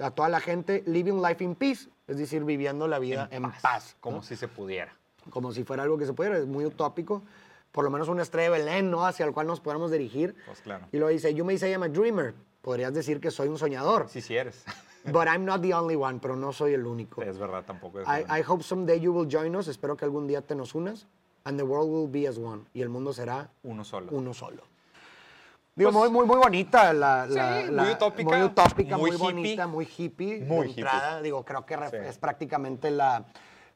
a 0.01 0.11
toda 0.11 0.29
la 0.29 0.39
gente 0.39 0.83
living 0.85 1.21
life 1.21 1.43
in 1.43 1.55
peace, 1.55 1.89
es 2.07 2.17
decir, 2.17 2.43
viviendo 2.43 2.87
la 2.87 2.99
vida 2.99 3.27
en, 3.31 3.43
paz. 3.61 3.95
Como 3.99 4.17
¿no? 4.17 4.23
si 4.23 4.35
se 4.35 4.47
pudiera. 4.47 4.93
como 5.31 5.51
si 5.51 5.63
fuera 5.63 5.83
algo 5.83 5.97
que 5.97 6.05
se 6.05 6.13
pudiera, 6.13 6.37
es 6.37 6.45
muy 6.45 6.65
utópico. 6.65 7.23
Por 7.71 7.83
lo 7.83 7.89
menos 7.89 8.07
una 8.07 8.21
estrella 8.21 8.51
de 8.51 8.59
Belén, 8.59 8.91
¿no? 8.91 9.05
Hacia 9.05 9.25
el 9.25 9.33
cual 9.33 9.47
nos 9.47 9.59
podamos 9.59 9.89
dirigir. 9.91 10.35
Pues 10.45 10.61
claro. 10.61 10.85
Y 10.91 10.97
luego 10.97 11.09
dice, 11.09 11.33
you 11.33 11.43
may 11.43 11.57
say 11.57 11.71
I'm 11.71 11.81
a 11.81 11.87
dreamer. 11.89 12.35
Podrías 12.63 12.93
decir 12.93 13.19
que 13.19 13.29
soy 13.29 13.49
un 13.49 13.57
soñador. 13.59 14.07
Sí, 14.09 14.21
sí 14.21 14.35
eres. 14.37 14.63
But 15.05 15.27
I'm 15.27 15.43
not 15.43 15.61
the 15.61 15.73
only 15.73 15.97
one, 15.97 16.19
pero 16.21 16.37
no 16.37 16.53
soy 16.53 16.73
el 16.73 16.85
único. 16.87 17.21
es 17.21 17.37
verdad, 17.37 17.65
tampoco 17.65 17.99
es. 17.99 18.07
I, 18.07 18.21
verdad. 18.21 18.37
I 18.39 18.41
hope 18.47 18.63
someday 18.63 18.99
you 19.01 19.11
will 19.11 19.27
join 19.29 19.53
us. 19.55 19.67
Espero 19.67 19.97
que 19.97 20.05
algún 20.05 20.27
día 20.27 20.41
te 20.41 20.55
nos 20.55 20.73
unas. 20.73 21.05
And 21.43 21.57
the 21.59 21.63
world 21.65 21.89
will 21.91 22.09
be 22.09 22.25
as 22.25 22.37
one. 22.37 22.61
Y 22.73 22.81
el 22.81 22.87
mundo 22.87 23.11
será 23.11 23.49
Uno 23.63 23.83
solo. 23.83 24.07
uno 24.11 24.33
solo. 24.33 24.63
Digo, 25.75 25.91
Pues- 25.91 26.09
muy, 26.09 26.09
muy, 26.09 26.25
muy 26.25 26.37
bonita 26.37 26.93
la, 26.93 27.25
Sí, 27.27 27.33
la- 27.33 27.63
muy 27.65 27.71
la- 27.75 27.91
utópica, 27.91 28.29
muy 28.37 28.43
utópica, 28.43 28.97
muy 28.97 29.09
muy, 29.11 29.17
hippie. 29.17 29.33
bonita, 29.33 29.67
muy 29.67 29.85
hippie. 29.97 30.39
Muy 30.39 30.67
hippie. 30.69 30.83
entrada. 30.83 31.21
Digo, 31.21 31.43
creo 31.43 31.65
que 31.65 31.75
Sí. 31.89 31.97
es 31.97 32.17
prácticamente 32.17 32.89
la. 32.89 33.25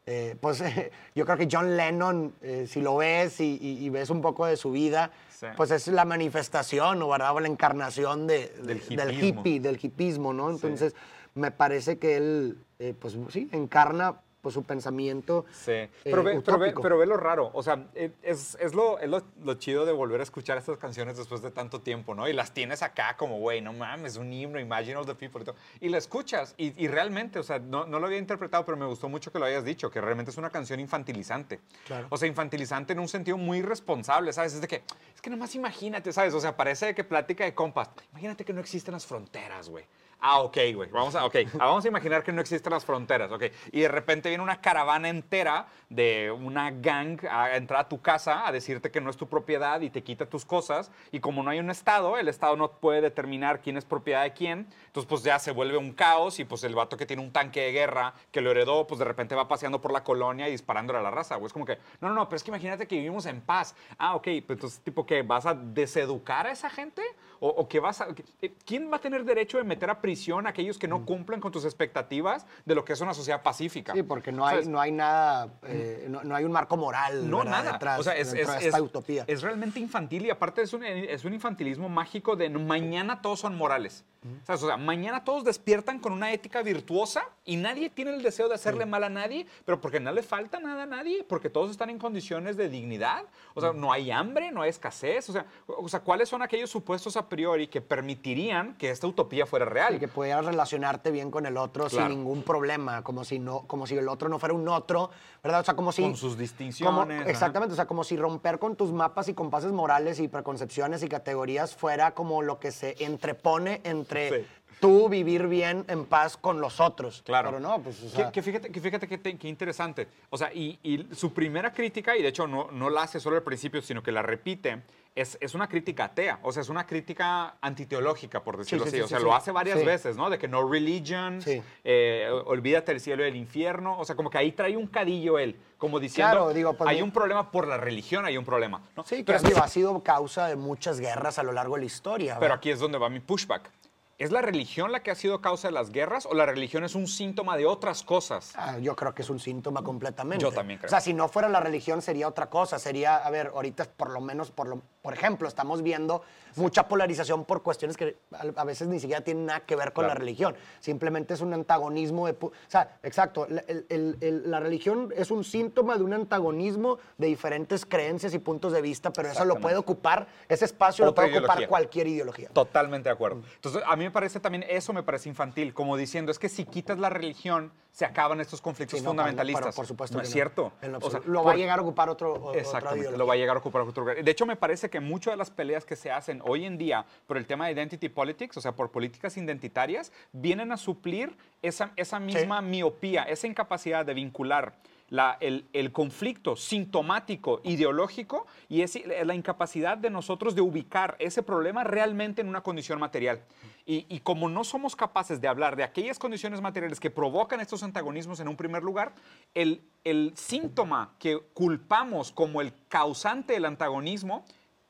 Eh, 0.07 0.35
pues 0.41 0.63
yo 1.15 1.25
creo 1.25 1.37
que 1.37 1.47
John 1.51 1.75
Lennon, 1.77 2.33
eh, 2.41 2.65
si 2.67 2.81
lo 2.81 2.95
ves 2.97 3.39
y, 3.41 3.57
y- 3.61 3.85
y 3.85 3.89
ves 3.89 4.09
un 4.09 4.21
poco 4.21 4.45
de 4.47 4.57
su 4.57 4.71
vida, 4.71 5.11
Sí. 5.29 5.45
pues 5.55 5.69
es 5.69 5.87
la 5.89 6.03
manifestación, 6.03 6.97
¿no, 6.97 7.09
¿verdad? 7.09 7.35
O 7.35 7.39
la 7.39 7.47
encarnación 7.47 8.25
de, 8.25 8.47
Del 8.63 8.79
del 8.87 9.11
hippismo. 9.11 9.41
hippie, 9.41 9.59
del 9.59 9.77
hippismo, 9.79 10.33
¿no? 10.33 10.49
Entonces, 10.49 10.95
me 11.35 11.51
parece 11.51 11.99
que 11.99 12.17
él, 12.17 12.57
eh, 12.79 12.95
pues 12.99 13.15
sí, 13.29 13.47
encarna 13.51 14.15
pues, 14.47 14.53
su 14.53 14.63
pensamiento. 14.63 15.45
Sí, 15.51 15.71
eh, 15.71 15.89
pero, 16.05 16.23
ve, 16.23 16.41
pero, 16.43 16.57
ve, 16.57 16.73
pero 16.81 16.97
ve 16.97 17.05
lo 17.05 17.17
raro, 17.17 17.51
o 17.53 17.61
sea, 17.61 17.85
eh, 17.95 18.11
es, 18.23 18.57
es, 18.61 18.73
lo, 18.73 18.97
es 18.97 19.09
lo, 19.09 19.21
lo 19.43 19.55
chido 19.55 19.85
de 19.85 19.91
volver 19.91 20.21
a 20.21 20.23
escuchar 20.23 20.57
estas 20.57 20.77
canciones 20.77 21.17
después 21.17 21.41
de 21.41 21.51
tanto 21.51 21.81
tiempo, 21.81 22.15
¿no? 22.15 22.29
Y 22.29 22.33
las 22.33 22.53
tienes 22.53 22.81
acá 22.81 23.17
como, 23.17 23.39
güey, 23.39 23.59
no 23.59 23.73
mames, 23.73 24.15
un 24.15 24.31
himno, 24.31 24.57
Imagine 24.57 24.95
All 24.95 25.05
the 25.05 25.15
People 25.15 25.41
y 25.41 25.43
todo. 25.43 25.55
Y 25.81 25.89
la 25.89 25.97
escuchas 25.97 26.55
y, 26.57 26.81
y 26.81 26.87
realmente, 26.87 27.39
o 27.39 27.43
sea, 27.43 27.59
no, 27.59 27.85
no 27.85 27.99
lo 27.99 28.05
había 28.05 28.19
interpretado, 28.19 28.63
pero 28.63 28.77
me 28.77 28.85
gustó 28.85 29.09
mucho 29.09 29.33
que 29.33 29.39
lo 29.39 29.43
hayas 29.43 29.65
dicho, 29.65 29.91
que 29.91 29.99
realmente 29.99 30.31
es 30.31 30.37
una 30.37 30.49
canción 30.49 30.79
infantilizante. 30.79 31.59
Claro. 31.85 32.07
O 32.09 32.15
sea, 32.15 32.29
infantilizante 32.29 32.93
en 32.93 32.99
un 32.99 33.09
sentido 33.09 33.35
muy 33.35 33.61
responsable, 33.61 34.31
¿sabes? 34.31 34.53
Es 34.53 34.61
de 34.61 34.67
que, 34.69 34.83
es 35.13 35.21
que 35.21 35.29
nomás 35.29 35.55
imagínate, 35.55 36.13
¿sabes? 36.13 36.33
O 36.33 36.39
sea, 36.39 36.55
parece 36.55 36.95
que 36.95 37.03
plática 37.03 37.43
de 37.43 37.53
compas. 37.53 37.89
Imagínate 38.11 38.45
que 38.45 38.53
no 38.53 38.61
existen 38.61 38.93
las 38.93 39.05
fronteras, 39.05 39.67
güey. 39.67 39.83
Ah, 40.19 40.39
ok, 40.41 40.57
güey. 40.73 40.89
Vamos 40.89 41.15
a, 41.15 41.25
ok. 41.25 41.35
Ah, 41.59 41.67
vamos 41.67 41.85
a 41.85 41.87
imaginar 41.87 42.23
que 42.23 42.31
no 42.31 42.41
existen 42.41 42.73
las 42.73 42.83
fronteras, 42.83 43.31
ok. 43.31 43.43
Y 43.71 43.81
de 43.81 43.87
repente 43.87 44.29
viene 44.29 44.43
una 44.43 44.59
caravana 44.61 45.09
entera 45.09 45.67
de 45.89 46.31
una 46.31 46.71
gang 46.71 47.23
a 47.29 47.55
entrar 47.55 47.81
a 47.81 47.87
tu 47.87 48.01
casa 48.01 48.47
a 48.47 48.51
decirte 48.51 48.89
que 48.89 48.99
no 48.99 49.09
es 49.11 49.17
tu 49.17 49.27
propiedad 49.27 49.79
y 49.81 49.89
te 49.89 50.01
quita 50.03 50.25
tus 50.25 50.43
cosas. 50.43 50.91
Y 51.11 51.19
como 51.19 51.43
no 51.43 51.51
hay 51.51 51.59
un 51.59 51.69
Estado, 51.69 52.17
el 52.17 52.27
Estado 52.27 52.55
no 52.55 52.71
puede 52.71 53.01
determinar 53.01 53.61
quién 53.61 53.77
es 53.77 53.85
propiedad 53.85 54.23
de 54.23 54.33
quién. 54.33 54.67
Entonces, 54.87 55.07
pues 55.07 55.21
ya 55.23 55.37
se 55.37 55.51
vuelve 55.51 55.77
un 55.77 55.93
caos 55.93 56.39
y 56.39 56.45
pues 56.45 56.63
el 56.63 56.73
vato 56.73 56.97
que 56.97 57.05
tiene 57.05 57.21
un 57.21 57.31
tanque 57.31 57.61
de 57.61 57.71
guerra 57.71 58.13
que 58.31 58.41
lo 58.41 58.49
heredó, 58.49 58.87
pues 58.87 58.97
de 58.97 59.05
repente 59.05 59.35
va 59.35 59.47
paseando 59.47 59.81
por 59.81 59.91
la 59.91 60.03
colonia 60.03 60.47
y 60.47 60.51
disparándole 60.51 60.97
a 60.99 61.03
la 61.03 61.11
raza. 61.11 61.35
güey. 61.35 61.47
Es 61.47 61.53
como 61.53 61.65
que, 61.65 61.77
no, 62.01 62.09
no, 62.09 62.15
no, 62.15 62.27
pero 62.27 62.37
es 62.37 62.43
que 62.43 62.49
imagínate 62.49 62.87
que 62.87 62.95
vivimos 62.95 63.27
en 63.27 63.41
paz. 63.41 63.75
Ah, 63.99 64.15
ok, 64.15 64.23
pues 64.23 64.57
entonces, 64.57 64.79
tipo, 64.79 65.05
que 65.05 65.27
¿Vas 65.27 65.45
a 65.45 65.53
deseducar 65.53 66.47
a 66.47 66.51
esa 66.51 66.69
gente? 66.69 67.01
¿O, 67.39 67.49
o 67.49 67.67
que 67.67 67.79
vas 67.79 68.01
a, 68.01 68.07
que- 68.13 68.53
¿Quién 68.65 68.91
va 68.91 68.97
a 68.97 68.99
tener 68.99 69.23
derecho 69.23 69.57
de 69.57 69.63
meter 69.63 69.89
a 69.89 70.01
prisión 70.01 70.47
a 70.47 70.49
aquellos 70.49 70.77
que 70.77 70.87
no 70.87 71.05
cumplen 71.05 71.39
con 71.39 71.51
tus 71.51 71.65
expectativas 71.65 72.45
de 72.65 72.75
lo 72.75 72.83
que 72.83 72.93
es 72.93 73.01
una 73.01 73.13
sociedad 73.13 73.43
pacífica? 73.43 73.93
Sí, 73.93 74.03
porque 74.03 74.31
no 74.31 74.45
hay, 74.45 74.65
no 74.65 74.79
hay 74.79 74.91
nada, 74.91 75.49
eh, 75.63 76.07
no, 76.09 76.23
no 76.23 76.35
hay 76.35 76.45
un 76.45 76.51
marco 76.51 76.77
moral 76.77 77.29
No, 77.29 77.43
nada. 77.43 77.73
detrás 77.73 77.99
o 77.99 78.03
sea, 78.03 78.15
es, 78.15 78.27
es- 78.29 78.33
de 78.33 78.41
esta 78.41 78.77
es- 78.77 78.79
utopía. 78.79 79.23
es 79.27 79.41
realmente 79.41 79.79
infantil 79.79 80.25
y 80.25 80.29
aparte 80.29 80.61
es 80.61 80.73
un, 80.73 80.83
es 80.83 81.23
un 81.25 81.33
infantilismo 81.33 81.89
mágico 81.89 82.35
de 82.35 82.49
mañana 82.49 83.21
todos 83.21 83.39
son 83.39 83.55
morales. 83.55 84.03
¿Sabes? 84.43 84.61
O 84.63 84.67
sea, 84.67 84.75
mañana 84.75 85.23
todos 85.23 85.45
despiertan 85.45 85.99
con 85.99 86.11
una 86.11 86.33
ética 86.33 86.61
virtuosa 86.61 87.29
y 87.45 87.55
nadie 87.55 87.89
tiene 87.89 88.13
el 88.13 88.21
deseo 88.21 88.49
de 88.49 88.55
hacerle 88.55 88.85
mal 88.85 89.05
a 89.05 89.09
nadie, 89.09 89.45
pero 89.63 89.79
porque 89.79 90.01
no 90.01 90.11
le 90.11 90.21
falta 90.21 90.59
nada 90.59 90.83
a 90.83 90.85
nadie, 90.85 91.23
porque 91.23 91.49
todos 91.49 91.71
están 91.71 91.89
en 91.91 91.97
condiciones 91.97 92.57
de 92.57 92.67
dignidad. 92.67 93.23
O 93.53 93.61
sea, 93.61 93.71
no 93.71 93.93
hay 93.93 94.11
hambre, 94.11 94.51
no 94.51 94.63
hay 94.63 94.69
escasez. 94.71 95.29
O 95.29 95.33
sea, 95.33 95.45
o 95.67 95.87
sea, 95.87 96.01
¿cuáles 96.01 96.27
son 96.27 96.41
aquellos 96.41 96.69
supuestos 96.69 97.15
a 97.27 97.29
priori 97.29 97.67
que 97.67 97.81
permitirían 97.81 98.75
que 98.77 98.89
esta 98.89 99.05
utopía 99.05 99.45
fuera 99.45 99.65
real? 99.65 99.95
Y 99.95 99.99
que 99.99 100.07
pudieras 100.07 100.45
relacionarte 100.45 101.11
bien 101.11 101.29
con 101.29 101.45
el 101.45 101.57
otro 101.57 101.87
Claro. 101.87 102.07
sin 102.07 102.17
ningún 102.17 102.41
problema, 102.43 103.03
como 103.03 103.25
si, 103.25 103.37
no, 103.37 103.61
como 103.67 103.85
si 103.85 103.97
el 103.97 104.07
otro 104.07 104.29
no 104.29 104.39
fuera 104.39 104.55
un 104.55 104.67
otro, 104.69 105.09
¿verdad? 105.43 105.59
O 105.61 105.63
sea, 105.65 105.75
como 105.75 105.91
si... 105.91 106.01
Con 106.03 106.15
sus 106.15 106.37
distinciones, 106.37 106.95
como- 107.19 107.29
exactamente, 107.29 107.73
o 107.73 107.75
sea, 107.75 107.85
como 107.85 108.03
si 108.05 108.15
romper 108.15 108.59
con 108.59 108.75
tus 108.77 108.91
mapas 108.93 109.27
y 109.27 109.33
compases 109.33 109.71
morales 109.73 110.19
y 110.21 110.29
preconcepciones 110.29 111.03
y 111.03 111.09
categorías 111.09 111.75
fuera 111.75 112.11
como 112.13 112.41
lo 112.41 112.59
que 112.59 112.71
se 112.71 112.95
entrepone 113.03 113.81
entre 113.83 114.29
Sí. 114.41 114.47
Tú 114.79 115.09
vivir 115.09 115.47
bien 115.47 115.85
en 115.87 116.05
paz 116.05 116.37
con 116.37 116.61
los 116.61 116.79
otros. 116.79 117.23
Claro. 117.25 117.49
Pero 117.49 117.59
no, 117.59 117.79
pues, 117.81 117.99
o 117.99 118.03
Que- 118.03 118.09
sea, 118.09 118.31
que, 118.31 118.41
fíjate, 118.41 118.71
que 118.71 118.79
fíjate 118.79 119.07
que, 119.07 119.17
te- 119.17 119.37
que 119.37 119.47
interesante. 119.47 120.07
O 120.29 120.37
sea, 120.37 120.53
y, 120.53 120.79
y 120.83 121.07
su 121.15 121.33
primera 121.33 121.73
crítica, 121.73 122.15
y 122.15 122.21
de 122.21 122.27
hecho 122.29 122.47
no, 122.47 122.69
no 122.71 122.89
la 122.89 123.03
hace 123.03 123.19
solo 123.19 123.37
al 123.37 123.43
principio, 123.43 123.81
sino 123.81 124.03
que 124.03 124.11
la 124.11 124.21
repite, 124.21 124.83
es, 125.15 125.35
es 125.41 125.55
una 125.55 125.67
crítica 125.67 126.05
atea. 126.05 126.39
O 126.43 126.51
sea, 126.51 126.61
es 126.61 126.69
una 126.69 126.85
crítica 126.85 127.55
antiteológica, 127.59 128.43
por 128.43 128.55
decirlo 128.57 128.83
sí, 128.85 128.89
así. 128.89 128.97
sí, 128.97 129.01
o 129.03 129.07
sea, 129.07 129.17
sí, 129.17 129.23
lo 129.23 129.31
sí. 129.31 129.37
hace 129.37 129.51
varias 129.51 129.79
Sí. 129.79 129.85
veces, 129.85 130.15
¿no? 130.15 130.29
De 130.29 130.37
que 130.37 130.47
no 130.47 130.69
religion, 130.69 131.41
Sí. 131.41 131.59
eh, 131.83 132.29
olvídate 132.45 132.91
del 132.91 133.01
cielo 133.01 133.23
y 133.23 133.25
del 133.25 133.35
infierno. 133.35 133.97
O 133.99 134.05
sea, 134.05 134.15
como 134.15 134.29
que 134.29 134.37
ahí 134.37 134.51
trae 134.51 134.77
un 134.77 134.85
cadillo 134.85 135.39
él, 135.39 135.59
como 135.79 135.99
diciendo, 135.99 136.33
Claro, 136.33 136.53
digo, 136.53 136.73
pues, 136.75 136.87
hay 136.87 137.01
un 137.01 137.11
problema 137.11 137.49
por 137.49 137.67
la 137.67 137.77
religión, 137.77 138.25
hay 138.25 138.37
un 138.37 138.45
problema. 138.45 138.83
¿no? 138.95 139.03
sí, 139.05 139.17
que 139.17 139.33
pero, 139.33 139.39
digo, 139.39 139.63
ha 139.63 139.67
sido 139.67 140.03
causa 140.03 140.45
de 140.47 140.55
muchas 140.55 140.99
guerras 140.99 141.39
a 141.39 141.43
lo 141.43 141.51
largo 141.51 141.73
de 141.75 141.79
la 141.81 141.85
historia. 141.87 142.33
pero 142.35 142.41
¿verdad? 142.41 142.57
aquí 142.57 142.69
es 142.69 142.79
donde 142.79 142.99
va 142.99 143.09
mi 143.09 143.19
pushback. 143.19 143.71
¿Es 144.17 144.31
la 144.31 144.41
religión 144.41 144.91
la 144.91 145.03
que 145.03 145.11
ha 145.11 145.15
sido 145.15 145.41
causa 145.41 145.67
de 145.67 145.73
las 145.73 145.91
guerras 145.91 146.25
o 146.25 146.33
la 146.33 146.47
religión 146.47 146.83
es 146.83 146.95
un 146.95 147.05
síntoma 147.05 147.55
de 147.55 147.67
otras 147.67 148.01
cosas? 148.01 148.53
Ah, 148.55 148.79
yo 148.79 148.95
creo 148.95 149.13
que 149.13 149.21
es 149.21 149.29
un 149.29 149.39
síntoma 149.39 149.83
completamente. 149.83 150.41
Yo 150.41 150.51
también 150.51 150.79
creo. 150.79 150.87
O 150.87 150.89
sea, 150.89 151.01
si 151.01 151.13
no 151.13 151.27
fuera 151.27 151.47
la 151.49 151.59
religión 151.59 152.01
sería 152.01 152.27
otra 152.27 152.49
cosa. 152.49 152.79
Sería, 152.79 153.17
a 153.17 153.29
ver, 153.29 153.51
ahorita 153.53 153.85
por 153.85 154.09
lo 154.09 154.19
menos, 154.19 154.49
por, 154.49 154.67
lo, 154.69 154.81
por 155.07 155.13
ejemplo, 155.13 155.47
estamos 155.47 155.81
viendo 155.83 156.21
mucha 156.57 156.85
polarización 156.89 157.45
por 157.45 157.63
cuestiones 157.63 157.95
que 157.95 158.17
a, 158.57 158.63
veces 158.65 158.89
ni 158.89 158.99
siquiera 158.99 159.21
tienen 159.23 159.45
nada 159.45 159.61
que 159.61 159.73
ver 159.77 159.93
con 159.93 160.03
Claro. 160.03 160.15
la 160.15 160.19
religión. 160.19 160.53
Simplemente 160.81 161.33
es 161.33 161.39
un 161.39 161.53
antagonismo 161.53 162.27
de... 162.27 162.33
O 162.41 162.51
sea, 162.67 162.97
exacto, 163.03 163.47
la, 163.49 163.61
el- 163.69 163.85
el- 163.87 164.17
el- 164.19 164.51
la 164.51 164.59
religión 164.59 165.13
es 165.15 165.31
un 165.31 165.45
síntoma 165.45 165.95
de 165.95 166.03
un 166.03 166.11
antagonismo 166.11 166.97
de 167.17 167.27
diferentes 167.27 167.85
creencias 167.85 168.33
y 168.33 168.39
puntos 168.39 168.73
de 168.73 168.81
vista, 168.81 169.13
pero 169.13 169.29
eso 169.29 169.45
lo 169.45 169.55
puede 169.61 169.77
ocupar, 169.77 170.27
ese 170.49 170.65
espacio 170.65 171.05
lo 171.05 171.15
puede 171.15 171.37
ocupar 171.37 171.65
cualquier 171.69 172.07
ideología. 172.07 172.49
Totalmente 172.49 173.07
de 173.07 173.13
acuerdo. 173.13 173.43
Entonces, 173.55 173.81
a 173.87 173.95
mí 173.95 174.03
me 174.03 174.11
parece 174.11 174.41
también, 174.41 174.65
eso 174.67 174.91
me 174.91 175.03
parece 175.03 175.29
infantil, 175.29 175.73
como 175.73 175.95
diciendo, 175.95 176.33
es 176.33 176.37
que 176.39 176.49
si 176.49 176.65
quitas 176.65 176.99
la 176.99 177.07
religión, 177.09 177.71
se 177.93 178.05
acaban 178.05 178.39
estos 178.41 178.61
conflictos 178.61 178.99
Sí, 178.99 179.03
no, 179.03 179.09
fundamentalistas. 179.11 179.63
pero 179.67 179.75
por 179.75 179.87
supuesto 179.87 180.17
No 180.17 180.21
que 180.21 180.27
es 180.27 180.33
cierto. 180.33 180.71
Lo 180.83 180.97
O 180.97 181.01
sea, 181.01 181.07
absoluto. 181.17 181.31
lo 181.31 181.43
va 181.43 181.53
a 181.53 181.55
llegar 181.55 181.79
a 181.79 181.81
ocupar 181.81 182.09
otro, 182.09 182.53
Exactamente, 182.53 183.17
lo 183.17 183.25
va 183.25 183.33
a 183.33 183.37
llegar 183.37 183.55
a 183.55 183.59
ocupar 183.59 183.81
otro 183.81 184.03
lugar. 184.03 184.23
De 184.23 184.29
hecho, 184.31 184.45
me 184.45 184.55
parece 184.55 184.87
que 184.91 184.96
muchas 184.99 185.33
de 185.33 185.37
las 185.37 185.51
peleas 185.51 185.85
que 185.85 185.95
se 185.95 186.11
hacen 186.11 186.41
hoy 186.43 186.65
en 186.65 186.77
día 186.77 187.05
por 187.25 187.37
el 187.37 187.45
tema 187.45 187.65
de 187.67 187.73
identity 187.73 188.09
politics, 188.09 188.57
o 188.57 188.61
sea, 188.61 188.73
por 188.73 188.91
políticas 188.91 189.37
identitarias, 189.37 190.11
vienen 190.31 190.71
a 190.71 190.77
suplir 190.77 191.35
esa, 191.61 191.91
esa 191.95 192.19
misma 192.19 192.61
miopía, 192.61 193.23
esa 193.23 193.47
incapacidad 193.47 194.05
de 194.05 194.13
vincular 194.13 194.73
la- 195.09 195.37
el, 195.39 195.65
el 195.71 195.93
conflicto 195.93 196.57
sintomático 196.57 197.61
ideológico 197.63 198.45
y 198.67 198.81
es 198.81 198.99
la 199.25 199.35
incapacidad 199.35 199.97
de 199.97 200.09
nosotros 200.09 200.53
de 200.55 200.61
ubicar 200.61 201.15
ese 201.19 201.43
problema 201.43 201.83
realmente 201.85 202.41
en 202.41 202.49
una 202.49 202.61
condición 202.61 202.99
material. 202.99 203.41
Y, 203.85 204.05
y 204.09 204.19
como 204.19 204.49
no 204.49 204.65
somos 204.65 204.97
capaces 204.97 205.39
de 205.39 205.47
hablar 205.47 205.77
de 205.77 205.83
aquellas 205.83 206.19
condiciones 206.19 206.59
materiales 206.59 206.99
que 206.99 207.09
provocan 207.09 207.61
estos 207.61 207.83
antagonismos 207.83 208.41
en 208.41 208.49
un 208.49 208.57
primer 208.57 208.83
lugar, 208.83 209.13
el, 209.53 209.81
el 210.03 210.33
síntoma 210.35 211.13
que 211.19 211.39
culpamos 211.53 212.33
como 212.33 212.59
el 212.59 212.73
causante 212.89 213.53
del 213.53 213.63
antagonismo 213.63 214.43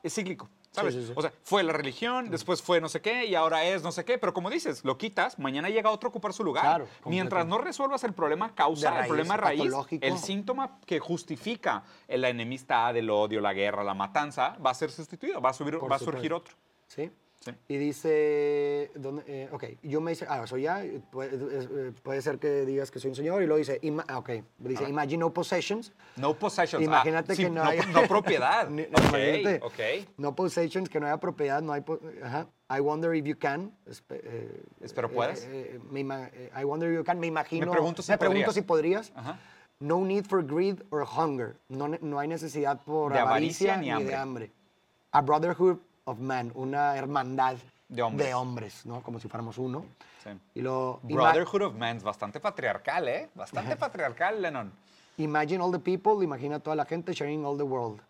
es 0.08 0.16
cíclico. 0.16 0.50
¿Sabes? 0.72 0.94
Sí, 0.94 1.02
sí, 1.02 1.08
sí. 1.08 1.14
O 1.16 1.22
sea, 1.22 1.32
fue 1.44 1.64
la 1.64 1.74
religión, 1.74 2.30
después 2.30 2.62
fue 2.62 2.80
no 2.80 2.90
sé 2.90 3.02
qué 3.02 3.26
y 3.26 3.34
ahora 3.36 3.64
es 3.64 3.82
no 3.82 3.92
sé 3.92 4.06
qué, 4.06 4.18
pero 4.18 4.34
como 4.34 4.50
dices, 4.50 4.84
lo 4.84 4.98
quitas, 4.98 5.40
mañana 5.40 5.70
llega 5.70 5.90
otro 5.90 6.08
a 6.08 6.12
ocupar 6.12 6.34
su 6.34 6.44
lugar. 6.44 6.64
Claro, 6.64 6.88
Mientras 7.06 7.48
no 7.48 7.58
resuelvas 7.58 8.04
el 8.04 8.14
problema 8.14 8.54
causa, 8.54 8.92
raíz, 8.92 9.02
el 9.02 9.08
problema 9.08 9.38
raíz, 9.38 9.62
patológico. 9.62 10.06
el 10.06 10.18
síntoma 10.18 10.80
que 10.86 11.00
justifica 11.00 11.84
la 12.08 12.30
enemistad, 12.30 12.96
el 12.96 13.10
odio, 13.10 13.42
la 13.42 13.54
guerra, 13.54 13.84
la 13.84 13.94
matanza, 13.94 14.56
va 14.64 14.72
a 14.72 14.74
ser 14.76 14.92
sustituido, 14.92 15.42
va 15.42 15.50
a, 15.50 15.54
subir, 15.54 15.80
Por 15.80 15.92
va 15.92 15.96
a 15.96 16.00
surgir 16.00 16.34
otro. 16.34 16.56
¿Sí? 16.88 17.12
Sí. 17.39 17.51
Y 17.70 17.77
dice, 17.77 18.91
¿dónde? 18.96 19.24
Eh, 19.27 19.50
ok, 19.51 19.63
yo 19.84 20.01
me 20.01 20.12
dice, 20.12 20.25
ah, 20.27 20.41
eso 20.44 20.58
ya, 20.58 20.84
eh, 20.84 21.00
puede, 21.12 21.29
eh, 21.38 21.91
puede 22.03 22.22
ser 22.22 22.39
que 22.39 22.65
digas 22.65 22.89
que 22.91 23.00
soy 23.00 23.10
un 23.10 23.15
señor, 23.15 23.41
y 23.41 23.46
luego 23.46 23.60
dice, 23.60 23.79
ima- 23.84 24.03
ah, 24.08 24.17
ok, 24.17 24.29
dice, 24.58 24.82
ver. 24.82 24.89
imagine 24.89 25.20
no 25.20 25.32
possessions. 25.34 25.94
No 26.15 26.34
possessions. 26.34 26.82
ah, 26.82 26.86
Imagínate 26.86 27.36
sí, 27.36 27.44
que 27.44 27.50
no 27.50 27.63
hay... 27.63 27.79
no 27.94 28.08
propiedad. 28.08 28.67
Ni- 28.70 28.84
ok, 28.84 28.89
imagínate, 29.10 29.60
ok. 29.63 30.08
No 30.17 30.36
possessions, 30.36 30.89
que 30.89 31.00
no 31.00 31.06
haya 31.06 31.17
propiedad, 31.20 31.62
no 31.62 31.74
hay... 31.74 31.84
Ajá. 32.24 32.48
I 32.70 32.82
wonder 32.82 33.13
if 33.15 33.24
you 33.25 33.38
can. 33.38 33.72
espe- 33.88 34.20
eh, 34.24 34.63
Espero 34.82 35.08
eh, 35.08 35.13
puedas. 35.13 35.46
eh, 35.48 35.79
me 35.89 36.01
ima- 36.01 36.29
eh, 36.34 36.50
I 36.60 36.65
wonder 36.65 36.89
if 36.91 36.98
you 36.98 37.03
can. 37.03 37.20
Me 37.20 37.27
imagino... 37.27 37.67
Me 37.67 37.72
pregunto 37.72 38.01
si 38.01 38.12
me 38.12 38.17
pregunto 38.17 38.39
podrías. 38.48 38.53
si 38.56 38.62
podrías. 38.62 39.12
Ajá. 39.15 39.39
No 39.79 40.03
need 40.03 40.25
for 40.25 40.44
greed 40.44 40.82
or 40.89 41.06
hunger. 41.06 41.56
No, 41.70 41.88
no 41.88 42.20
hay 42.20 42.27
necesidad 42.27 42.82
por 42.84 43.13
De 43.13 43.20
avaricia, 43.20 43.75
avaricia 43.75 43.77
ni 43.98 44.03
ni 44.03 44.10
de 44.10 44.15
hambre. 44.15 44.48
hambre. 44.48 44.51
A 45.12 45.22
brotherhood 45.22 45.77
of 46.08 46.20
man, 46.20 46.52
una 46.56 46.96
hermandad 46.96 47.58
De 47.90 48.02
hombres. 48.02 48.28
de 48.28 48.34
hombres, 48.34 48.86
¿no? 48.86 49.02
Como 49.04 49.20
si 49.20 49.28
fuéramos 49.28 49.58
uno. 49.58 49.86
Sí. 50.24 50.30
Y 50.56 50.62
lo 50.62 51.00
Brotherhood 51.04 51.62
of 51.64 51.76
Man, 51.76 52.00
bastante 52.04 52.40
patriarcal, 52.40 53.08
¿eh? 53.08 53.30
Bastante 53.36 53.76
patriarcal, 53.76 54.42
Lennon. 54.42 54.72
Imagine 55.18 55.62
all 55.64 55.72
the 55.72 55.80
people, 55.80 56.24
imagina 56.24 56.60
toda 56.60 56.76
la 56.76 56.86
gente 56.86 57.14
sharing 57.14 57.44
all 57.46 57.58
the 57.58 57.64
world. 57.64 58.02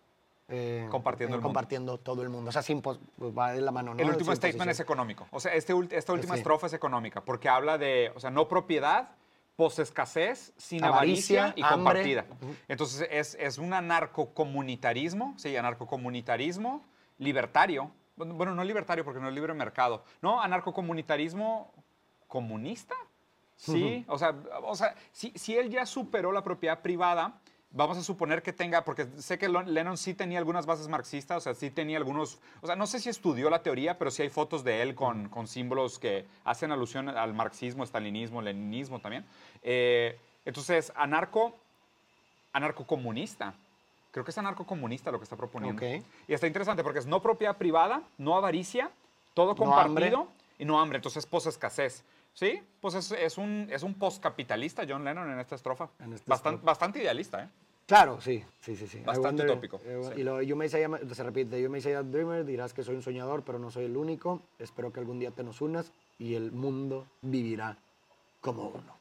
Eh, 0.50 0.88
Compartiendo 0.90 1.36
el 1.36 1.42
mundo. 1.42 1.48
compartiendo 1.50 1.98
todo 1.98 2.22
el 2.22 2.30
mundo. 2.30 2.50
O 2.50 2.54
sea, 2.54 2.62
sin 2.62 2.82
pues 2.82 2.98
va 3.20 3.52
de 3.52 3.60
la 3.62 3.72
mano, 3.72 3.94
¿no? 3.94 4.00
El 4.02 4.10
último 4.10 4.32
Sin 4.32 4.38
statement 4.38 4.70
es 4.72 4.78
posición. 4.78 4.86
económico. 4.86 5.28
O 5.32 5.40
sea, 5.42 5.54
este, 5.54 5.74
esta 5.92 6.14
última 6.14 6.36
Sí. 6.36 6.40
estrofa 6.40 6.68
es 6.68 6.74
económica, 6.74 7.20
porque 7.22 7.50
habla 7.50 7.78
de, 7.78 8.12
o 8.16 8.20
sea, 8.20 8.30
no 8.30 8.48
propiedad, 8.48 9.10
posescasez, 9.58 10.54
sin 10.56 10.84
Avaricia, 10.86 11.46
avaricia, 11.48 11.54
y 11.60 11.64
hambre. 11.74 12.04
compartida. 12.14 12.26
Entonces, 12.70 13.08
es, 13.12 13.36
es 13.40 13.58
un 13.58 13.74
anarcocomunitarismo, 13.74 15.34
sí, 15.38 15.56
anarcocomunitarismo 15.58 16.82
libertario. 17.18 17.92
Bueno, 18.16 18.56
no 18.56 18.64
libertario 18.64 19.06
porque 19.06 19.20
no 19.20 19.28
es 19.28 19.34
libre 19.36 19.54
mercado. 19.54 20.04
No, 20.22 20.42
anarcocomunitarismo 20.42 21.72
comunista. 22.28 22.96
Sí, 23.56 24.06
o 24.08 24.18
sea, 24.20 24.36
o 24.64 24.76
sea 24.76 24.96
si, 25.12 25.32
si 25.36 25.58
él 25.58 25.70
ya 25.70 25.86
superó 25.86 26.32
la 26.32 26.44
propiedad 26.44 26.82
privada, 26.82 27.40
vamos 27.72 27.98
a 27.98 28.04
suponer 28.04 28.42
que 28.42 28.54
tenga, 28.54 28.84
porque 28.84 29.08
sé 29.18 29.38
que 29.38 29.50
Lennon 29.50 29.98
sí 29.98 30.14
tenía 30.14 30.40
algunas 30.40 30.66
bases 30.66 30.88
marxistas, 30.88 31.38
o 31.38 31.42
sea, 31.42 31.54
sí 31.54 31.70
tenía 31.72 31.98
algunos, 31.98 32.40
o 32.62 32.68
sea, 32.68 32.76
no 32.76 32.88
sé 32.88 33.00
si 33.00 33.10
estudió 33.10 33.50
la 33.50 33.62
teoría, 33.62 33.98
pero 33.98 34.12
sí 34.12 34.24
hay 34.24 34.30
fotos 34.30 34.64
de 34.64 34.82
él 34.82 34.96
con, 34.96 35.30
con 35.30 35.48
símbolos 35.48 36.00
que 36.00 36.26
hacen 36.44 36.72
alusión 36.72 37.10
al 37.10 37.34
marxismo, 37.34 37.84
estalinismo, 37.84 38.42
leninismo 38.42 39.00
también. 39.00 39.26
Eh, 39.64 40.18
entonces, 40.46 40.94
anarco, 40.96 41.56
anarcocomunista. 42.54 43.54
Creo 44.12 44.24
que 44.26 44.32
es 44.32 44.38
anarcocomunista 44.38 45.12
lo 45.12 45.20
que 45.20 45.24
está 45.24 45.36
proponiendo. 45.36 45.84
Ok. 45.86 46.04
Y 46.28 46.34
está 46.34 46.48
interesante 46.48 46.84
porque 46.84 47.00
es 47.00 47.06
no 47.06 47.22
propiedad 47.22 47.56
privada, 47.58 48.02
no 48.18 48.36
avaricia, 48.36 48.90
todo 49.34 49.50
No 49.50 49.56
compartido 49.56 50.28
y 50.58 50.66
no 50.66 50.80
hambre. 50.80 50.98
Entonces, 50.98 51.26
posescasez. 51.26 52.04
¿Sí? 52.34 52.62
Pues 52.82 52.94
es, 52.94 53.12
es 53.14 53.38
un, 53.40 53.68
es 53.72 53.82
un 53.82 53.96
postcapitalista 53.96 54.84
John 54.88 55.04
Lennon 55.04 55.32
en 55.32 55.40
esta 55.40 55.56
estrofa. 55.56 55.90
En 56.00 56.14
esta 56.14 56.26
Bastan- 56.36 56.54
estrofa. 56.54 56.66
bastante 56.66 57.00
idealista, 57.02 57.44
¿eh? 57.44 57.50
Claro, 57.88 58.20
sí, 58.22 58.44
sí, 58.62 58.76
sí. 58.76 58.86
sí. 58.88 59.00
Bastante 59.00 59.44
wonder- 59.44 59.50
utópico, 59.52 59.80
eh, 59.86 60.12
sí. 60.14 60.22
Y 60.22 60.24
lo, 60.24 60.42
you 60.42 60.56
may 60.56 60.70
say 60.70 60.84
se 61.14 61.24
repite, 61.24 61.60
you 61.62 61.70
may 61.70 61.82
say 61.82 61.94
a 61.94 62.04
dreamer, 62.04 62.46
dirás 62.46 62.74
que 62.74 62.84
soy 62.84 62.96
un 62.96 63.02
soñador, 63.02 63.44
pero 63.44 63.58
no 63.60 63.72
soy 63.72 63.86
el 63.86 63.96
único. 63.98 64.42
Espero 64.60 64.92
que 64.94 65.00
algún 65.00 65.18
día 65.20 65.32
te 65.32 65.42
nos 65.44 65.62
unas 65.62 65.92
y 66.20 66.36
el 66.36 66.52
mundo 66.52 67.08
vivirá 67.22 67.78
como 68.42 68.68
uno. 68.70 68.94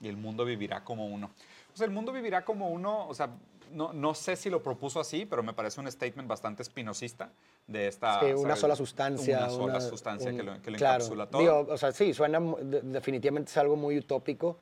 y 0.00 0.08
el 0.08 0.16
mundo 0.16 0.44
vivirá 0.44 0.82
como 0.82 1.06
uno. 1.06 1.30
O 1.72 1.76
sea, 1.76 1.84
el 1.86 1.92
mundo 1.92 2.10
vivirá 2.12 2.44
como 2.44 2.70
uno, 2.70 3.06
o 3.06 3.14
sea, 3.14 3.28
no, 3.72 3.92
no 3.92 4.14
sé 4.14 4.36
si 4.36 4.50
lo 4.50 4.62
propuso 4.62 5.00
así, 5.00 5.26
pero 5.26 5.42
me 5.42 5.52
parece 5.52 5.80
un 5.80 5.90
statement 5.90 6.28
bastante 6.28 6.62
espinosista 6.62 7.30
de 7.66 7.88
esta... 7.88 8.20
Sí, 8.20 8.26
una 8.32 8.40
¿sabes? 8.42 8.60
sola 8.60 8.76
sustancia. 8.76 9.38
Una 9.38 9.48
sola 9.48 9.64
una- 9.64 9.80
sustancia 9.80 10.30
un- 10.30 10.36
que 10.36 10.42
lo, 10.42 10.62
que 10.62 10.70
lo 10.70 10.76
claro. 10.78 10.96
encapsula 11.04 11.26
todo. 11.26 11.40
Digo, 11.40 11.66
o 11.68 11.76
sea, 11.78 11.92
sí, 11.92 12.12
suena, 12.14 12.40
definitivamente 12.60 13.50
es 13.50 13.56
algo 13.56 13.76
muy 13.76 13.98
utópico 13.98 14.58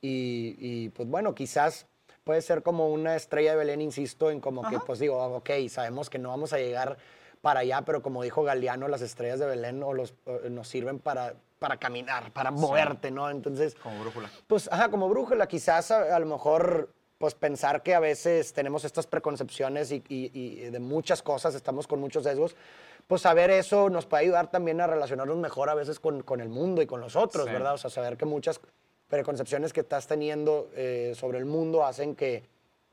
y, 0.00 0.56
y, 0.58 0.88
pues 0.90 1.08
bueno, 1.08 1.34
quizás 1.34 1.86
puede 2.24 2.42
ser 2.42 2.62
como 2.62 2.88
una 2.88 3.16
estrella 3.16 3.52
de 3.52 3.56
Belén, 3.58 3.80
insisto, 3.80 4.30
en 4.30 4.40
como 4.40 4.68
que 4.68 4.78
pues 4.80 4.98
digo, 4.98 5.16
ok, 5.36 5.50
sabemos 5.68 6.10
que 6.10 6.18
no 6.18 6.28
vamos 6.30 6.52
a 6.52 6.58
llegar 6.58 6.96
para 7.40 7.60
allá, 7.60 7.82
pero 7.82 8.02
como 8.02 8.22
dijo 8.22 8.42
Galeano, 8.42 8.88
las 8.88 9.00
estrellas 9.00 9.38
de 9.38 9.46
Belén 9.46 9.82
o 9.82 9.94
los, 9.94 10.14
o 10.26 10.48
nos 10.50 10.68
sirven 10.68 10.98
para, 10.98 11.34
para 11.58 11.78
caminar, 11.78 12.32
para 12.32 12.50
moverte, 12.50 13.10
¿no? 13.10 13.30
Entonces, 13.30 13.74
Como 13.76 13.98
brújula. 14.00 14.30
pues, 14.46 14.68
ajá, 14.70 14.90
como 14.90 15.08
brújula, 15.08 15.46
quizás 15.48 15.90
a, 15.90 16.14
a 16.14 16.18
lo 16.18 16.26
mejor, 16.26 16.92
pues 17.20 17.34
pensar 17.34 17.82
que 17.82 17.94
a 17.94 18.00
veces 18.00 18.54
tenemos 18.54 18.82
estas 18.86 19.06
preconcepciones 19.06 19.92
y, 19.92 19.96
y- 20.08 20.30
y 20.32 20.70
de 20.70 20.78
muchas 20.80 21.22
cosas, 21.22 21.54
estamos 21.54 21.86
con 21.86 22.00
muchos 22.00 22.24
sesgos, 22.24 22.56
pues 23.06 23.20
saber 23.20 23.50
eso 23.50 23.90
nos 23.90 24.06
puede 24.06 24.22
ayudar 24.22 24.50
también 24.50 24.80
a 24.80 24.86
relacionarnos 24.86 25.36
mejor 25.36 25.68
a 25.68 25.74
veces 25.74 26.00
con, 26.00 26.22
con 26.22 26.40
el 26.40 26.48
mundo 26.48 26.80
y 26.80 26.86
con 26.86 27.02
los 27.02 27.16
otros, 27.16 27.44
Sí. 27.44 27.52
¿verdad? 27.52 27.74
O 27.74 27.76
sea, 27.78 27.90
saber 27.90 28.16
que 28.16 28.24
muchas 28.24 28.58
preconcepciones 29.08 29.74
que 29.74 29.80
estás 29.80 30.06
teniendo 30.06 30.70
eh, 30.74 31.12
sobre 31.14 31.36
el 31.36 31.44
mundo 31.44 31.84
hacen 31.84 32.16
que 32.16 32.42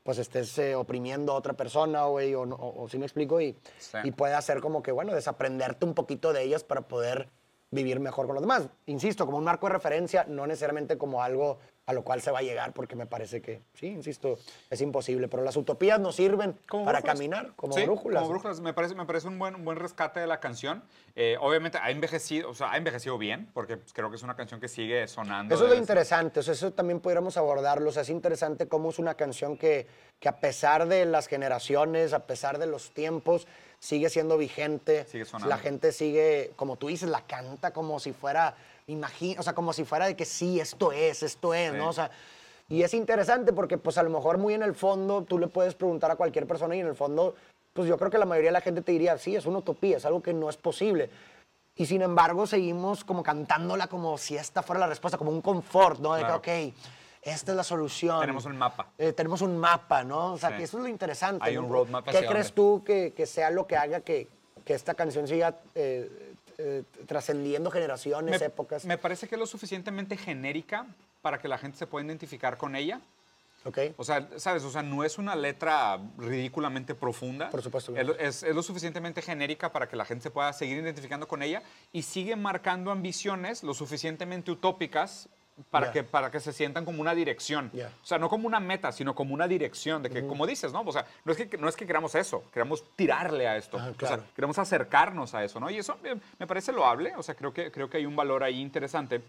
pues 0.02 0.18
estés 0.18 0.58
eh, 0.58 0.74
oprimiendo 0.74 1.32
a 1.32 1.36
otra 1.36 1.54
persona, 1.54 2.04
güey, 2.04 2.34
o, 2.34 2.44
no- 2.44 2.56
o, 2.56 2.82
o 2.84 2.88
sí 2.90 2.98
me 2.98 3.06
explico, 3.06 3.40
y, 3.40 3.56
Sí. 3.78 3.96
y 4.04 4.10
puede 4.10 4.34
hacer 4.34 4.60
como 4.60 4.82
que, 4.82 4.92
bueno, 4.92 5.14
desaprenderte 5.14 5.86
un 5.86 5.94
poquito 5.94 6.34
de 6.34 6.42
ellas 6.42 6.64
para 6.64 6.82
poder 6.82 7.30
vivir 7.70 7.98
mejor 7.98 8.26
con 8.26 8.34
los 8.34 8.42
demás. 8.42 8.68
Insisto, 8.84 9.24
como 9.24 9.38
un 9.38 9.44
marco 9.44 9.68
de 9.68 9.72
referencia, 9.72 10.24
no 10.28 10.46
necesariamente 10.46 10.98
como 10.98 11.22
algo 11.22 11.58
a 11.88 11.94
lo 11.94 12.04
cual 12.04 12.20
se 12.20 12.30
va 12.30 12.40
a 12.40 12.42
llegar, 12.42 12.74
porque 12.74 12.96
me 12.96 13.06
parece 13.06 13.40
que, 13.40 13.62
sí, 13.72 13.86
insisto, 13.86 14.36
es 14.68 14.82
imposible. 14.82 15.26
Pero 15.26 15.42
las 15.42 15.56
utopías 15.56 15.98
nos 15.98 16.16
sirven 16.16 16.54
Como 16.68 16.84
para 16.84 16.98
brújulas. 16.98 17.14
caminar, 17.16 17.52
como 17.56 17.72
Sí, 17.72 17.82
brújulas. 17.84 18.20
Como 18.20 18.32
brújulas. 18.32 18.60
Me 18.60 18.74
parece, 18.74 18.94
me 18.94 19.06
parece 19.06 19.26
un, 19.26 19.38
buen, 19.38 19.54
un 19.54 19.64
buen 19.64 19.78
rescate 19.78 20.20
de 20.20 20.26
la 20.26 20.38
canción. 20.38 20.84
Eh, 21.16 21.38
obviamente 21.40 21.78
ha 21.80 21.90
envejecido, 21.90 22.50
o 22.50 22.54
sea, 22.54 22.72
ha 22.72 22.76
envejecido 22.76 23.16
bien, 23.16 23.48
porque 23.54 23.78
pues, 23.78 23.94
creo 23.94 24.10
que 24.10 24.16
es 24.16 24.22
una 24.22 24.36
canción 24.36 24.60
que 24.60 24.68
sigue 24.68 25.08
sonando. 25.08 25.54
Eso 25.54 25.64
es 25.64 25.70
lo 25.70 25.76
interesante, 25.78 26.40
o 26.40 26.42
sea, 26.42 26.52
eso 26.52 26.74
también 26.74 27.00
pudiéramos 27.00 27.38
abordarlo. 27.38 27.88
O 27.88 27.92
sea, 27.92 28.02
es 28.02 28.10
interesante 28.10 28.68
cómo 28.68 28.90
es 28.90 28.98
una 28.98 29.14
canción 29.14 29.56
que, 29.56 29.86
que 30.20 30.28
a 30.28 30.40
pesar 30.40 30.88
de 30.88 31.06
las 31.06 31.26
generaciones, 31.26 32.12
a 32.12 32.26
pesar 32.26 32.58
de 32.58 32.66
los 32.66 32.92
tiempos, 32.92 33.46
sigue 33.80 34.10
siendo 34.10 34.36
vigente. 34.36 35.04
Sigue 35.06 35.24
sonando. 35.24 35.48
La 35.48 35.58
gente 35.58 35.92
sigue, 35.92 36.52
como 36.56 36.76
tú 36.76 36.88
dices, 36.88 37.08
la 37.08 37.22
canta 37.22 37.72
como 37.72 38.00
si 38.00 38.12
fuera, 38.12 38.54
imagina, 38.86 39.40
o 39.40 39.42
sea, 39.42 39.54
como 39.54 39.72
si 39.72 39.84
fuera 39.84 40.06
de 40.06 40.16
que 40.16 40.24
sí, 40.24 40.60
esto 40.60 40.92
es, 40.92 41.22
esto 41.22 41.54
es, 41.54 41.72
Sí. 41.72 41.76
¿no? 41.78 41.88
O 41.88 41.92
sea, 41.92 42.10
y 42.68 42.82
es 42.82 42.92
interesante 42.94 43.52
porque 43.52 43.78
pues 43.78 43.96
a 43.98 44.02
lo 44.02 44.10
mejor 44.10 44.36
muy 44.38 44.54
en 44.54 44.62
el 44.62 44.74
fondo 44.74 45.22
tú 45.22 45.38
le 45.38 45.46
puedes 45.46 45.74
preguntar 45.74 46.10
a 46.10 46.16
cualquier 46.16 46.46
persona 46.46 46.76
y 46.76 46.80
en 46.80 46.86
el 46.86 46.94
fondo, 46.96 47.34
pues 47.72 47.88
yo 47.88 47.96
creo 47.96 48.10
que 48.10 48.18
la 48.18 48.26
mayoría 48.26 48.48
de 48.50 48.54
la 48.54 48.60
gente 48.60 48.82
te 48.82 48.92
diría, 48.92 49.16
sí, 49.18 49.36
es 49.36 49.46
una 49.46 49.58
utopía, 49.58 49.96
es 49.96 50.04
algo 50.04 50.22
que 50.22 50.32
no 50.34 50.50
es 50.50 50.56
posible. 50.56 51.08
Y 51.76 51.86
sin 51.86 52.02
embargo 52.02 52.46
seguimos 52.46 53.04
como 53.04 53.22
cantándola 53.22 53.86
como 53.86 54.18
si 54.18 54.36
esta 54.36 54.62
fuera 54.62 54.80
la 54.80 54.88
respuesta, 54.88 55.16
como 55.16 55.30
un 55.30 55.40
confort, 55.40 56.00
¿no? 56.00 56.14
De 56.14 56.20
Claro. 56.22 56.42
que, 56.42 56.72
ok, 56.74 56.74
esta 57.22 57.52
es 57.52 57.56
la 57.56 57.64
solución. 57.64 58.20
Tenemos 58.20 58.44
un 58.44 58.56
mapa. 58.56 58.88
Eh, 58.98 59.12
tenemos 59.12 59.42
un 59.42 59.58
mapa, 59.58 60.04
¿no? 60.04 60.32
O 60.34 60.38
sea, 60.38 60.50
Sí. 60.50 60.56
que 60.58 60.62
eso 60.64 60.78
es 60.78 60.82
lo 60.84 60.88
interesante. 60.88 61.44
Hay 61.44 61.54
¿no? 61.54 61.64
un 61.64 61.72
roadmap 61.72 62.06
¿Qué 62.08 62.24
crees 62.26 62.52
tú 62.52 62.82
que, 62.84 63.12
que 63.16 63.26
sea 63.26 63.50
lo 63.50 63.66
que 63.66 63.76
haga 63.76 64.00
que, 64.00 64.28
que 64.64 64.74
esta 64.74 64.94
canción 64.94 65.26
siga 65.28 65.56
eh, 65.74 66.34
eh, 66.58 66.82
trascendiendo 67.06 67.70
generaciones, 67.70 68.40
me, 68.40 68.46
épocas? 68.46 68.84
me 68.84 68.98
parece 68.98 69.28
que 69.28 69.34
es 69.34 69.38
lo 69.38 69.46
suficientemente 69.46 70.16
genérica 70.16 70.86
para 71.22 71.38
que 71.40 71.48
la 71.48 71.58
gente 71.58 71.76
se 71.78 71.86
pueda 71.86 72.04
identificar 72.06 72.56
con 72.56 72.74
ella. 72.76 73.00
¿Ok? 73.64 73.78
O 73.96 74.04
sea, 74.04 74.28
¿sabes? 74.36 74.62
O 74.62 74.70
sea, 74.70 74.82
no 74.82 75.02
es 75.04 75.18
una 75.18 75.34
letra 75.34 75.98
ridículamente 76.16 76.94
profunda. 76.94 77.50
Por 77.50 77.60
supuesto 77.60 77.92
que 77.92 78.04
no. 78.04 78.12
es- 78.12 78.42
es 78.44 78.54
lo 78.54 78.62
suficientemente 78.62 79.20
genérica 79.20 79.72
para 79.72 79.88
que 79.88 79.96
la 79.96 80.04
gente 80.04 80.22
se 80.22 80.30
pueda 80.30 80.52
seguir 80.52 80.78
identificando 80.78 81.26
con 81.26 81.42
ella 81.42 81.62
y 81.92 82.02
sigue 82.02 82.36
marcando 82.36 82.92
ambiciones 82.92 83.64
lo 83.64 83.74
suficientemente 83.74 84.52
utópicas 84.52 85.28
para, 85.70 85.92
que, 85.92 86.02
para 86.02 86.30
que 86.30 86.40
se 86.40 86.52
sientan 86.52 86.84
como 86.84 87.00
una 87.00 87.14
dirección. 87.14 87.70
Ya. 87.72 87.90
O 88.02 88.06
sea, 88.06 88.18
no 88.18 88.28
como 88.28 88.46
una 88.46 88.60
meta, 88.60 88.92
sino 88.92 89.14
como 89.14 89.34
una 89.34 89.48
dirección. 89.48 90.02
De 90.02 90.10
que, 90.10 90.26
como 90.26 90.46
dices, 90.46 90.72
¿no? 90.72 90.82
O 90.82 90.92
sea, 90.92 91.06
no 91.24 91.32
es, 91.32 91.38
que, 91.38 91.58
no 91.58 91.68
es 91.68 91.76
que 91.76 91.86
queramos 91.86 92.14
eso, 92.14 92.44
queramos 92.52 92.84
tirarle 92.96 93.46
a 93.48 93.56
esto. 93.56 93.76
O 93.76 93.94
claro. 93.94 94.16
sea, 94.16 94.24
queremos 94.34 94.58
acercarnos 94.58 95.34
a 95.34 95.44
eso, 95.44 95.60
¿no? 95.60 95.70
Y 95.70 95.78
eso 95.78 95.96
me, 96.02 96.16
me 96.38 96.46
parece 96.46 96.72
loable. 96.72 97.14
O 97.16 97.22
sea, 97.22 97.34
creo 97.34 97.52
que, 97.52 97.70
creo 97.70 97.88
que 97.88 97.98
hay 97.98 98.06
un 98.06 98.16
valor 98.16 98.42
ahí 98.42 98.60
interesante. 98.60 99.22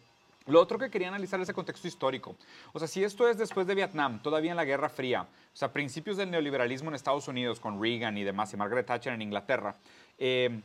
Lo 0.49 0.59
otro 0.59 0.79
que 0.79 0.89
quería 0.89 1.09
analizar 1.09 1.39
es 1.39 1.49
el 1.49 1.55
contexto 1.55 1.87
histórico. 1.87 2.35
O 2.73 2.79
sea, 2.79 2.87
si 2.87 3.03
esto 3.03 3.27
es 3.29 3.37
después 3.37 3.67
de 3.67 3.75
Vietnam, 3.75 4.19
todavía 4.21 4.51
en 4.51 4.57
la 4.57 4.65
Guerra 4.65 4.89
Fría, 4.89 5.21
o 5.21 5.55
sea, 5.55 5.71
principios 5.71 6.17
del 6.17 6.31
neoliberalismo 6.31 6.89
en 6.89 6.95
Estados 6.95 7.27
Unidos 7.27 7.59
con 7.59 7.81
Reagan 7.81 8.17
y 8.17 8.23
demás, 8.23 8.51
y 8.53 8.57
Margaret 8.57 8.85
Thatcher 8.85 9.13
en 9.13 9.21
Inglaterra, 9.21 9.75
eh, 10.17 10.61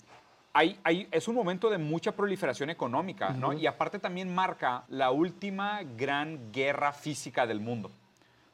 hay, 0.55 0.79
hay- 0.85 1.09
es 1.11 1.27
un 1.29 1.35
momento 1.35 1.69
de 1.69 1.79
mucha 1.79 2.13
proliferación 2.13 2.71
económica, 2.71 3.31
¿no? 3.31 3.53
Y 3.53 3.67
aparte 3.67 3.99
también 3.99 4.33
marca 4.35 4.85
la 4.89 5.11
última 5.11 5.81
gran 5.97 6.53
guerra 6.53 6.93
física 6.93 7.47
del 7.47 7.61
mundo. 7.61 7.91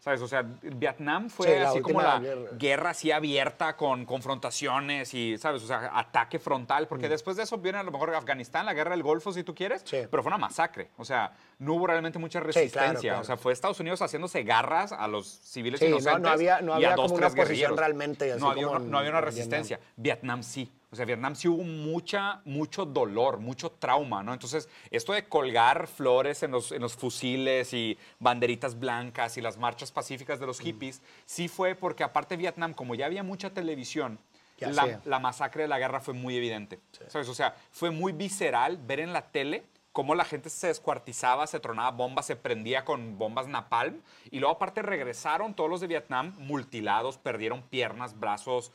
¿Sabes? 0.01 0.23
O 0.23 0.27
sea, 0.27 0.43
Vietnam 0.63 1.29
fue 1.29 1.47
Sí, 1.47 1.61
la 1.61 1.69
así 1.69 1.81
como 1.83 2.01
la 2.01 2.19
guerra. 2.19 2.51
guerra 2.59 2.91
así 2.91 3.13
abierta 3.13 3.77
con 3.77 4.07
confrontaciones 4.07 5.13
y, 5.13 5.37
¿sabes? 5.37 5.63
O 5.63 5.67
sea, 5.67 5.91
ataque 5.93 6.39
frontal, 6.39 6.89
porque 6.89 7.07
después 7.07 7.37
de 7.37 7.43
eso 7.43 7.59
viene 7.59 7.77
a 7.77 7.83
lo 7.83 7.91
mejor 7.93 8.15
Afganistán, 8.15 8.65
la 8.65 8.73
guerra 8.73 8.93
del 8.93 9.03
Golfo, 9.03 9.31
si 9.31 9.45
tú 9.45 9.55
quieres, 9.55 9.83
Mm. 9.83 9.87
Sí. 9.87 9.97
pero 10.11 10.23
fue 10.23 10.31
una 10.31 10.39
masacre. 10.39 10.89
O 10.97 11.05
sea, 11.05 11.33
no 11.59 11.75
hubo 11.75 11.87
realmente 11.87 12.19
mucha 12.19 12.39
claro, 12.41 12.47
resistencia. 12.47 13.11
claro. 13.11 13.21
O 13.21 13.25
sea, 13.25 13.37
fue 13.37 13.53
Estados 13.53 13.79
Unidos 13.79 14.01
haciciéndose 14.01 14.43
garras 14.43 14.93
a 14.93 15.07
los 15.07 15.27
civiles 15.29 15.79
Sí, 15.81 15.85
no- 15.85 15.97
no 15.97 16.01
inocentes. 16.01 16.33
había- 16.33 16.61
no 16.63 16.69
y 16.69 16.73
a 16.73 16.77
había 16.77 16.95
dos, 16.97 17.13
como 17.13 17.17
una 17.19 17.29
guerrilleros. 17.29 17.79
realmente, 17.79 18.33
así 18.33 18.41
No 18.41 18.51
había, 18.53 18.65
como 18.69 18.79
en- 18.79 18.91
no 18.91 18.97
había 18.99 19.11
una 19.11 19.19
en 19.19 19.25
resistencia. 19.27 19.81
Vietnam 19.97 20.43
sí. 20.43 20.73
O 20.93 20.97
sea, 20.97 21.05
Vietnam 21.05 21.37
sí 21.37 21.47
hubo 21.47 21.63
mucha, 21.63 22.41
mucho 22.45 22.85
dolor, 22.85 23.39
mucho 23.39 23.71
trauma, 23.71 24.25
¿no? 24.25 24.33
Entonces, 24.33 24.69
esto 24.91 25.13
de 25.13 25.29
colgar 25.29 25.87
flores 25.87 26.43
en 26.43 26.51
los, 26.51 26.73
en 26.73 26.83
los 26.83 26.95
fusiles 26.95 27.73
y 27.73 27.97
banderitas 28.19 28.79
blancas 28.79 29.37
y 29.37 29.41
las 29.41 29.57
marchas 29.57 29.93
pacíficas 29.93 30.41
de 30.41 30.47
Mm. 30.47 30.49
los 30.49 30.59
hippies, 30.61 31.01
sí 31.27 31.47
fue 31.47 31.77
porque 31.77 32.03
aparte 32.03 32.37
Vietnam, 32.37 32.75
como 32.75 32.97
ya 32.97 33.07
había 33.07 33.23
mucha 33.23 33.51
televisión, 33.51 34.19
la, 34.59 35.01
la 35.05 35.19
masacre 35.21 35.63
de 35.63 35.69
la 35.69 35.79
guerra 35.79 36.01
fue 36.01 36.13
muy 36.13 36.37
evidente. 36.37 36.81
¿Sabes? 37.07 37.29
O 37.29 37.35
sea, 37.35 37.55
fue 37.71 37.91
muy 37.91 38.13
visceral 38.13 38.77
ver 38.77 39.01
en 39.01 39.13
la 39.13 39.23
tele 39.23 39.63
cómo 40.01 40.15
la 40.15 40.25
gente 40.25 40.49
se 40.49 40.69
descuartizaba, 40.69 41.47
se 41.47 41.61
tronaba 41.61 41.91
bombas, 41.91 42.25
se 42.25 42.35
prendía 42.35 42.87
con 42.87 43.19
bombas 43.19 43.47
napalm. 43.49 44.01
Y 44.31 44.39
luego 44.39 44.55
aparte 44.55 44.81
regresaron 44.81 45.53
todos 45.53 45.69
los 45.69 45.83
de 45.83 45.89
Vietnam 45.89 46.33
mutilados, 46.39 47.19
perdieron 47.19 47.61
piernas, 47.65 48.19
brazos, 48.19 48.73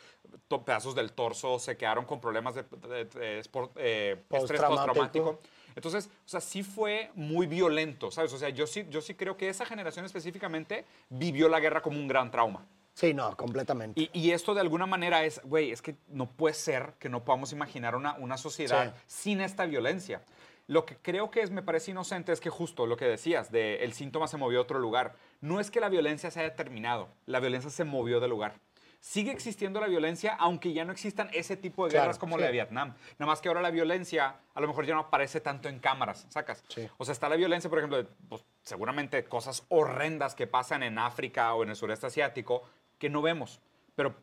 pedazos 0.48 0.94
del 0.94 1.14
torso, 1.14 1.58
se 1.58 1.78
quedaron 1.78 2.06
con 2.06 2.22
problemas 2.22 2.54
de, 2.54 2.62
de- 2.62 3.06
de 3.06 3.42
espor- 3.44 3.72
eh, 3.78 4.18
estrés 4.30 4.62
Postraumático. 4.62 4.86
postraumático. 4.94 5.40
Entonces, 5.76 6.12
o 6.26 6.30
sea, 6.30 6.42
sí 6.42 6.62
fue 6.62 7.10
muy 7.16 7.48
violento, 7.48 8.12
¿sabes? 8.12 8.32
O 8.32 8.38
sea, 8.38 8.50
yo 8.50 8.68
sí, 8.68 8.86
yo 8.92 9.02
sí 9.02 9.16
creo 9.16 9.36
que 9.36 9.50
esa 9.50 9.66
generación 9.66 10.06
específicamente 10.06 10.86
vivió 11.10 11.50
la 11.50 11.60
guerra 11.60 11.82
como 11.82 11.98
un 11.98 12.08
gran 12.08 12.30
trauma. 12.30 12.68
Sí, 12.94 13.16
no, 13.16 13.36
completamente. 13.36 14.00
Y, 14.00 14.10
y 14.14 14.30
esto 14.32 14.54
de 14.54 14.62
alguna 14.62 14.86
manera 14.86 15.24
es, 15.26 15.42
güey, 15.44 15.72
es 15.72 15.82
que 15.82 15.96
no 16.08 16.28
puede 16.30 16.54
ser 16.54 16.94
que 17.00 17.10
no 17.10 17.26
podamos 17.26 17.52
imaginar 17.52 17.96
una, 17.96 18.14
una 18.14 18.38
sociedad 18.38 18.94
Sí. 18.96 19.02
sin 19.08 19.42
esta 19.42 19.66
violencia. 19.66 20.22
Lo 20.68 20.86
que 20.86 20.98
creo 20.98 21.30
que 21.30 21.42
es, 21.42 21.52
me 21.52 21.62
parece 21.62 21.92
inocente 21.92 22.32
es 22.32 22.40
que 22.40 22.50
justo 22.50 22.88
lo 22.88 22.98
que 22.98 23.06
decías, 23.06 23.52
de 23.52 23.84
el 23.84 23.94
síntoma 23.94 24.28
se 24.28 24.38
movió 24.38 24.60
a 24.60 24.62
otro 24.64 24.80
lugar. 24.80 25.16
No 25.42 25.60
es 25.60 25.70
que 25.70 25.80
la 25.80 25.90
violencia 25.90 26.32
se 26.32 26.40
haya 26.40 26.56
terminado, 26.56 27.10
la 27.28 27.40
violencia 27.40 27.70
se 27.70 27.84
movió 27.84 28.20
de 28.20 28.28
lugar. 28.28 28.54
Sigue 29.00 29.32
existiendo 29.32 29.80
la 29.80 29.86
violencia, 29.86 30.36
aunque 30.40 30.74
ya 30.74 30.84
no 30.84 30.92
existan 30.92 31.30
ese 31.32 31.56
tipo 31.56 31.86
de 31.86 31.92
Claro, 31.92 32.06
guerras 32.06 32.18
como 32.18 32.38
sí. 32.38 32.42
la 32.42 32.48
de 32.48 32.54
Vietnam. 32.54 32.96
Nada 33.20 33.32
más 33.32 33.40
que 33.40 33.50
ahora 33.50 33.62
la 33.62 33.70
violencia 33.70 34.38
a 34.56 34.60
lo 34.60 34.68
mejor 34.68 34.88
ya 34.88 34.96
no 34.96 35.02
aparece 35.02 35.40
tanto 35.42 35.70
en 35.70 35.78
cámaras, 35.78 36.26
¿sacas? 36.30 36.64
Sí. 36.70 36.90
O 36.98 37.06
sea, 37.06 37.12
está 37.12 37.30
la 37.30 37.36
violencia, 37.36 37.70
por 37.70 37.78
ejemplo, 37.78 37.98
de, 37.98 38.06
pues, 38.28 38.44
seguramente 38.64 39.24
cosas 39.26 39.64
horrendas 39.70 40.34
que 40.34 40.48
pasan 40.48 40.82
en 40.82 40.98
África 40.98 41.54
o 41.54 41.62
en 41.62 41.70
el 41.70 41.76
sureste 41.76 42.08
asiático 42.08 42.64
que 42.98 43.12
no 43.12 43.22
vemos, 43.22 43.60
pero 43.96 44.16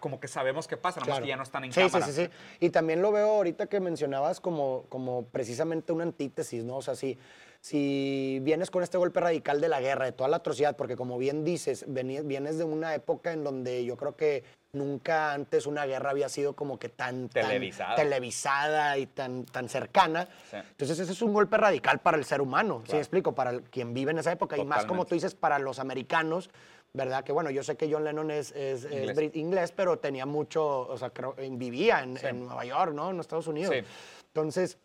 como 0.00 0.20
que 0.20 0.28
sabemos 0.28 0.66
que 0.68 0.76
pasan, 0.76 1.00
nada 1.02 1.08
más 1.10 1.16
Claro. 1.16 1.24
que 1.24 1.28
ya 1.28 1.36
no 1.36 1.42
están 1.42 1.64
en 1.64 1.72
sí, 1.72 1.80
cámara. 1.80 2.06
Sí, 2.06 2.12
sí, 2.12 2.24
sí. 2.26 2.30
Y 2.60 2.70
también 2.70 3.02
lo 3.02 3.12
veo 3.12 3.28
ahorita 3.30 3.66
que 3.66 3.80
mencionabas 3.80 4.40
como, 4.40 4.84
como 4.88 5.26
precisamente 5.26 5.92
una 5.92 6.04
antítesis, 6.04 6.64
¿no? 6.64 6.76
O 6.76 6.82
sea, 6.82 6.94
si, 6.94 7.18
si 7.60 8.38
vienes 8.42 8.70
con 8.70 8.82
este 8.82 8.96
golpe 8.98 9.20
radical 9.20 9.60
de 9.60 9.68
la 9.68 9.80
guerra, 9.80 10.04
de 10.04 10.12
toda 10.12 10.28
la 10.28 10.36
atrocidad, 10.36 10.76
porque 10.76 10.96
como 10.96 11.18
bien 11.18 11.44
dices, 11.44 11.84
vienes 11.88 12.58
de 12.58 12.64
una 12.64 12.94
época 12.94 13.32
en 13.32 13.42
donde 13.44 13.84
yo 13.84 13.96
creo 13.96 14.14
que 14.16 14.44
nunca 14.72 15.32
antes 15.32 15.66
una 15.66 15.86
guerra 15.86 16.10
había 16.10 16.28
sido 16.28 16.54
como 16.54 16.78
que 16.78 16.88
tan, 16.90 17.28
tan 17.30 17.46
Televisada. 17.46 17.94
televisada 17.96 18.98
y 18.98 19.06
tan, 19.06 19.44
tan 19.46 19.68
cercana. 19.68 20.28
Sí. 20.50 20.56
Entonces 20.56 20.98
ese 20.98 21.12
es 21.12 21.22
un 21.22 21.32
golpe 21.32 21.56
radical 21.56 22.00
para 22.00 22.18
el 22.18 22.24
ser 22.24 22.40
humano, 22.42 22.82
¿sí 22.86 22.92
me 22.92 22.98
explico? 22.98 23.34
Para 23.34 23.50
el- 23.50 23.62
quien 23.62 23.94
vive 23.94 24.10
en 24.10 24.18
esa 24.18 24.32
época. 24.32 24.56
Y 24.58 24.64
más 24.64 24.84
como 24.84 25.04
Totalmente. 25.04 25.08
tú 25.08 25.14
dices, 25.14 25.34
para 25.34 25.58
los 25.58 25.78
americanos, 25.78 26.50
¿verdad? 26.96 27.22
Que 27.24 27.32
bueno, 27.32 27.50
yo 27.50 27.62
sé 27.62 27.76
que 27.76 27.92
John 27.92 28.04
Lennon 28.04 28.30
es, 28.30 28.50
es- 28.52 28.84
es 28.84 28.92
Inglés. 28.92 29.16
brit- 29.16 29.36
inglés, 29.36 29.72
pero 29.72 29.98
tenía 29.98 30.24
mucho, 30.24 30.80
o 30.88 30.96
sea, 30.96 31.10
creo, 31.10 31.34
vivía 31.50 32.02
en, 32.02 32.16
Sí. 32.16 32.26
en 32.26 32.46
Nueva 32.46 32.64
York, 32.64 32.94
¿no? 32.94 33.10
En 33.10 33.20
Estados 33.20 33.46
Unidos. 33.46 33.74
Sí. 33.74 33.82
Entonces, 34.28 34.78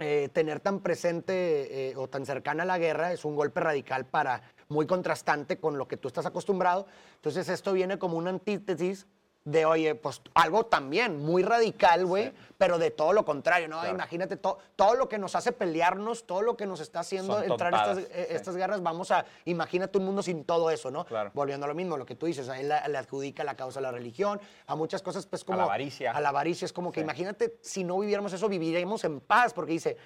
eh, 0.00 0.28
tener 0.32 0.58
tan 0.58 0.80
presente 0.80 1.90
eh, 1.90 1.96
o 1.96 2.08
tan 2.08 2.26
cercana 2.26 2.64
a 2.64 2.66
la 2.66 2.78
guerra 2.78 3.12
es 3.12 3.24
un 3.24 3.36
golpe 3.36 3.60
radical 3.60 4.04
para 4.04 4.42
muy 4.68 4.86
contrastante 4.88 5.58
con 5.58 5.78
lo 5.78 5.86
que 5.86 5.96
tú 5.96 6.08
estás 6.08 6.26
acostumbrado. 6.26 6.86
Entonces 7.14 7.48
esto 7.48 7.72
viene 7.72 7.96
como 7.98 8.16
una 8.18 8.30
antítesis 8.30 9.06
de, 9.44 9.66
oye, 9.66 9.94
pues 9.94 10.22
algo 10.32 10.64
también 10.64 11.22
muy 11.22 11.42
radical, 11.42 12.06
güey, 12.06 12.32
pero 12.56 12.78
de 12.78 12.90
todo 12.90 13.12
lo 13.12 13.26
contrario, 13.26 13.68
¿no? 13.68 13.78
Claro. 13.80 13.94
Imagínate 13.94 14.36
to- 14.38 14.56
todo 14.74 14.94
lo 14.94 15.06
que 15.06 15.18
nos 15.18 15.34
hace 15.36 15.52
pelearnos, 15.52 16.24
todo 16.26 16.40
lo 16.40 16.56
que 16.56 16.64
nos 16.64 16.80
está 16.80 17.00
haciendo 17.00 17.34
Son 17.34 17.50
entrar 17.52 17.74
en 17.74 17.78
estas, 17.80 17.98
eh, 17.98 18.26
sí. 18.30 18.34
estas 18.36 18.56
guerras, 18.56 18.82
vamos 18.82 19.10
a, 19.10 19.26
imagínate 19.44 19.98
un 19.98 20.06
mundo 20.06 20.22
sin 20.22 20.44
todo 20.44 20.70
eso, 20.70 20.90
¿no? 20.90 21.04
Claro. 21.04 21.30
Volviendo 21.34 21.66
a 21.66 21.68
lo 21.68 21.74
mismo, 21.74 21.98
lo 21.98 22.06
que 22.06 22.14
tú 22.14 22.24
dices, 22.24 22.48
a 22.48 22.58
él 22.58 22.68
le 22.68 22.96
adjudica 22.98 23.44
la 23.44 23.54
causa 23.54 23.80
a 23.80 23.82
la 23.82 23.92
religión, 23.92 24.40
a 24.66 24.74
muchas 24.76 25.02
cosas, 25.02 25.26
pues 25.26 25.44
como... 25.44 25.58
la 25.58 25.64
avaricia. 25.64 26.12
A 26.12 26.20
la 26.22 26.30
avaricia, 26.30 26.64
es 26.64 26.72
como 26.72 26.90
que 26.90 27.00
imagínate, 27.02 27.58
si 27.60 27.84
no 27.84 27.98
viviéramos 27.98 28.32
eso, 28.32 28.48
viviríamos 28.48 29.04
en 29.04 29.20
paz, 29.20 29.52
porque 29.52 29.72
dice, 29.72 29.98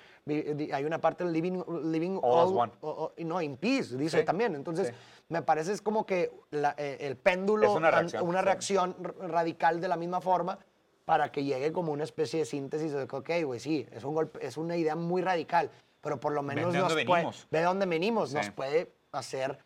hay 0.72 0.84
una 0.84 1.00
parte 1.00 1.22
del 1.22 1.32
living, 1.32 1.62
living 1.84 2.18
All 2.22 2.40
as 2.40 2.50
one. 2.52 2.72
o- 2.80 2.90
o- 2.90 3.12
no, 3.24 3.40
in 3.40 3.56
peace, 3.56 3.96
dice 3.96 4.24
también. 4.24 4.56
Entonces, 4.56 4.92
me 5.28 5.42
parece 5.42 5.72
es 5.72 5.82
como 5.82 6.04
que 6.06 6.32
la- 6.50 6.74
eh, 6.76 6.96
el 7.00 7.16
péndulo, 7.16 7.70
Es 7.70 7.76
una 7.76 7.88
an- 7.88 7.94
reacción, 7.94 8.26
una 8.28 8.42
reacción 8.42 8.96
radical 9.28 9.80
de 9.80 9.88
la 9.88 9.96
misma 9.96 10.20
forma 10.20 10.58
para 11.04 11.30
que 11.32 11.44
llegue 11.44 11.72
como 11.72 11.92
una 11.92 12.04
especie 12.04 12.40
de 12.40 12.44
síntesis 12.44 12.92
de 12.92 13.06
que, 13.06 13.16
ok, 13.16 13.30
güey, 13.44 13.60
sí, 13.60 13.86
es, 13.92 14.04
un 14.04 14.14
golpe, 14.14 14.44
es 14.46 14.56
una 14.56 14.76
idea 14.76 14.94
muy 14.94 15.22
radical, 15.22 15.70
pero 16.02 16.20
por 16.20 16.32
lo 16.32 16.42
menos 16.42 16.72
de 16.72 16.78
nos 16.80 16.88
dónde 16.90 17.04
puede, 17.06 17.22
venimos. 17.22 17.46
ve 17.50 17.58
de 17.60 17.64
dónde 17.64 17.86
venimos, 17.86 18.30
Sí. 18.30 18.36
nos 18.36 18.50
puede 18.50 18.92
hacer 19.12 19.58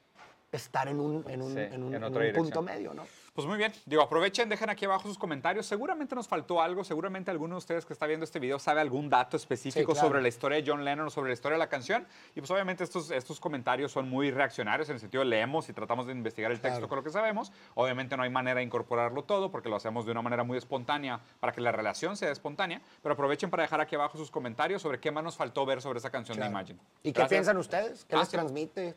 estar 0.52 0.86
en 0.88 1.00
un, 1.00 1.24
en 1.28 1.42
un, 1.42 1.52
Sí, 1.54 1.58
en 1.60 1.82
un- 1.82 1.88
en 1.88 1.94
en 1.94 2.04
otra 2.04 2.06
un 2.08 2.12
dirección. 2.14 2.44
punto 2.44 2.62
medio, 2.62 2.94
¿no? 2.94 3.04
Pues 3.34 3.46
muy 3.46 3.56
bien. 3.56 3.72
Digo, 3.86 4.02
aprovechen, 4.02 4.50
dejen 4.50 4.68
aquí 4.68 4.84
abajo 4.84 5.08
sus 5.08 5.16
comentarios. 5.16 5.64
Seguramente 5.64 6.14
nos 6.14 6.28
faltó 6.28 6.60
algo. 6.60 6.84
Seguramente 6.84 7.30
alguno 7.30 7.54
de 7.54 7.60
ustedes 7.60 7.86
que 7.86 7.94
está 7.94 8.06
viendo 8.06 8.24
este 8.24 8.38
video 8.38 8.58
sabe 8.58 8.82
algún 8.82 9.08
dato 9.08 9.38
específico 9.38 9.92
Sí, 9.92 9.94
claro. 9.94 10.08
sobre 10.08 10.20
la 10.20 10.28
historia 10.28 10.60
de 10.60 10.70
John 10.70 10.84
Lennon 10.84 11.06
o 11.06 11.10
sobre 11.10 11.30
la 11.30 11.32
historia 11.32 11.54
de 11.54 11.58
la 11.60 11.70
canción. 11.70 12.06
Y 12.34 12.40
pues 12.40 12.50
obviamente 12.50 12.84
estos, 12.84 13.10
estos 13.10 13.40
comentarios 13.40 13.90
son 13.90 14.10
muy 14.10 14.30
reaccionarios 14.30 14.86
en 14.90 14.96
el 14.96 15.00
sentido 15.00 15.24
de 15.24 15.30
leemos 15.30 15.66
y 15.70 15.72
tratamos 15.72 16.06
de 16.06 16.12
investigar 16.12 16.52
el 16.52 16.60
texto 16.60 16.86
con 16.90 16.96
lo 16.96 17.02
que 17.02 17.08
sabemos. 17.08 17.52
Obviamente 17.74 18.18
no 18.18 18.22
hay 18.22 18.28
manera 18.30 18.58
de 18.58 18.64
incorporarlo 18.64 19.24
todo 19.24 19.50
porque 19.50 19.70
lo 19.70 19.76
hacemos 19.76 20.04
de 20.04 20.12
una 20.12 20.20
manera 20.20 20.44
muy 20.44 20.58
espontánea 20.58 21.18
para 21.40 21.52
que 21.54 21.62
la 21.62 21.72
relación 21.72 22.18
sea 22.18 22.30
espontánea. 22.32 22.82
Pero 23.02 23.14
aprovechen 23.14 23.48
para 23.48 23.62
dejar 23.62 23.80
aquí 23.80 23.94
abajo 23.94 24.18
sus 24.18 24.30
comentarios 24.30 24.82
sobre 24.82 25.00
qué 25.00 25.10
más 25.10 25.24
nos 25.24 25.38
faltó 25.38 25.64
ver 25.64 25.80
sobre 25.80 26.00
esa 26.00 26.10
canción 26.10 26.36
Claro. 26.36 26.50
de 26.50 26.52
Imagine. 26.54 26.78
¿Y 27.02 27.12
qué 27.12 27.20
Gracias. 27.20 27.30
piensan 27.30 27.56
ustedes? 27.56 28.04
¿Qué 28.04 28.14
Ah, 28.14 28.18
les 28.18 28.28
transmite? 28.28 28.94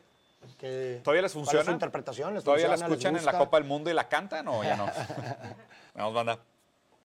¿Qué- 0.58 1.00
¿Todavía 1.02 1.22
les 1.22 1.32
¿Cuál 1.32 1.44
funciona? 1.44 1.64
su 1.64 1.70
interpretación? 1.72 2.34
¿Les 2.34 2.44
¿Todavía 2.44 2.68
la 2.68 2.74
escuchan 2.76 3.16
en 3.16 3.24
la? 3.24 3.32
Copa 3.36 3.58
del 3.58 3.66
Mundo 3.66 3.90
y 3.90 3.94
la 3.94 4.08
cantan 4.08 4.46
o 4.48 4.62
ya 4.62 4.76
no? 4.76 4.86
Vamos, 5.94 6.14
banda. 6.14 6.38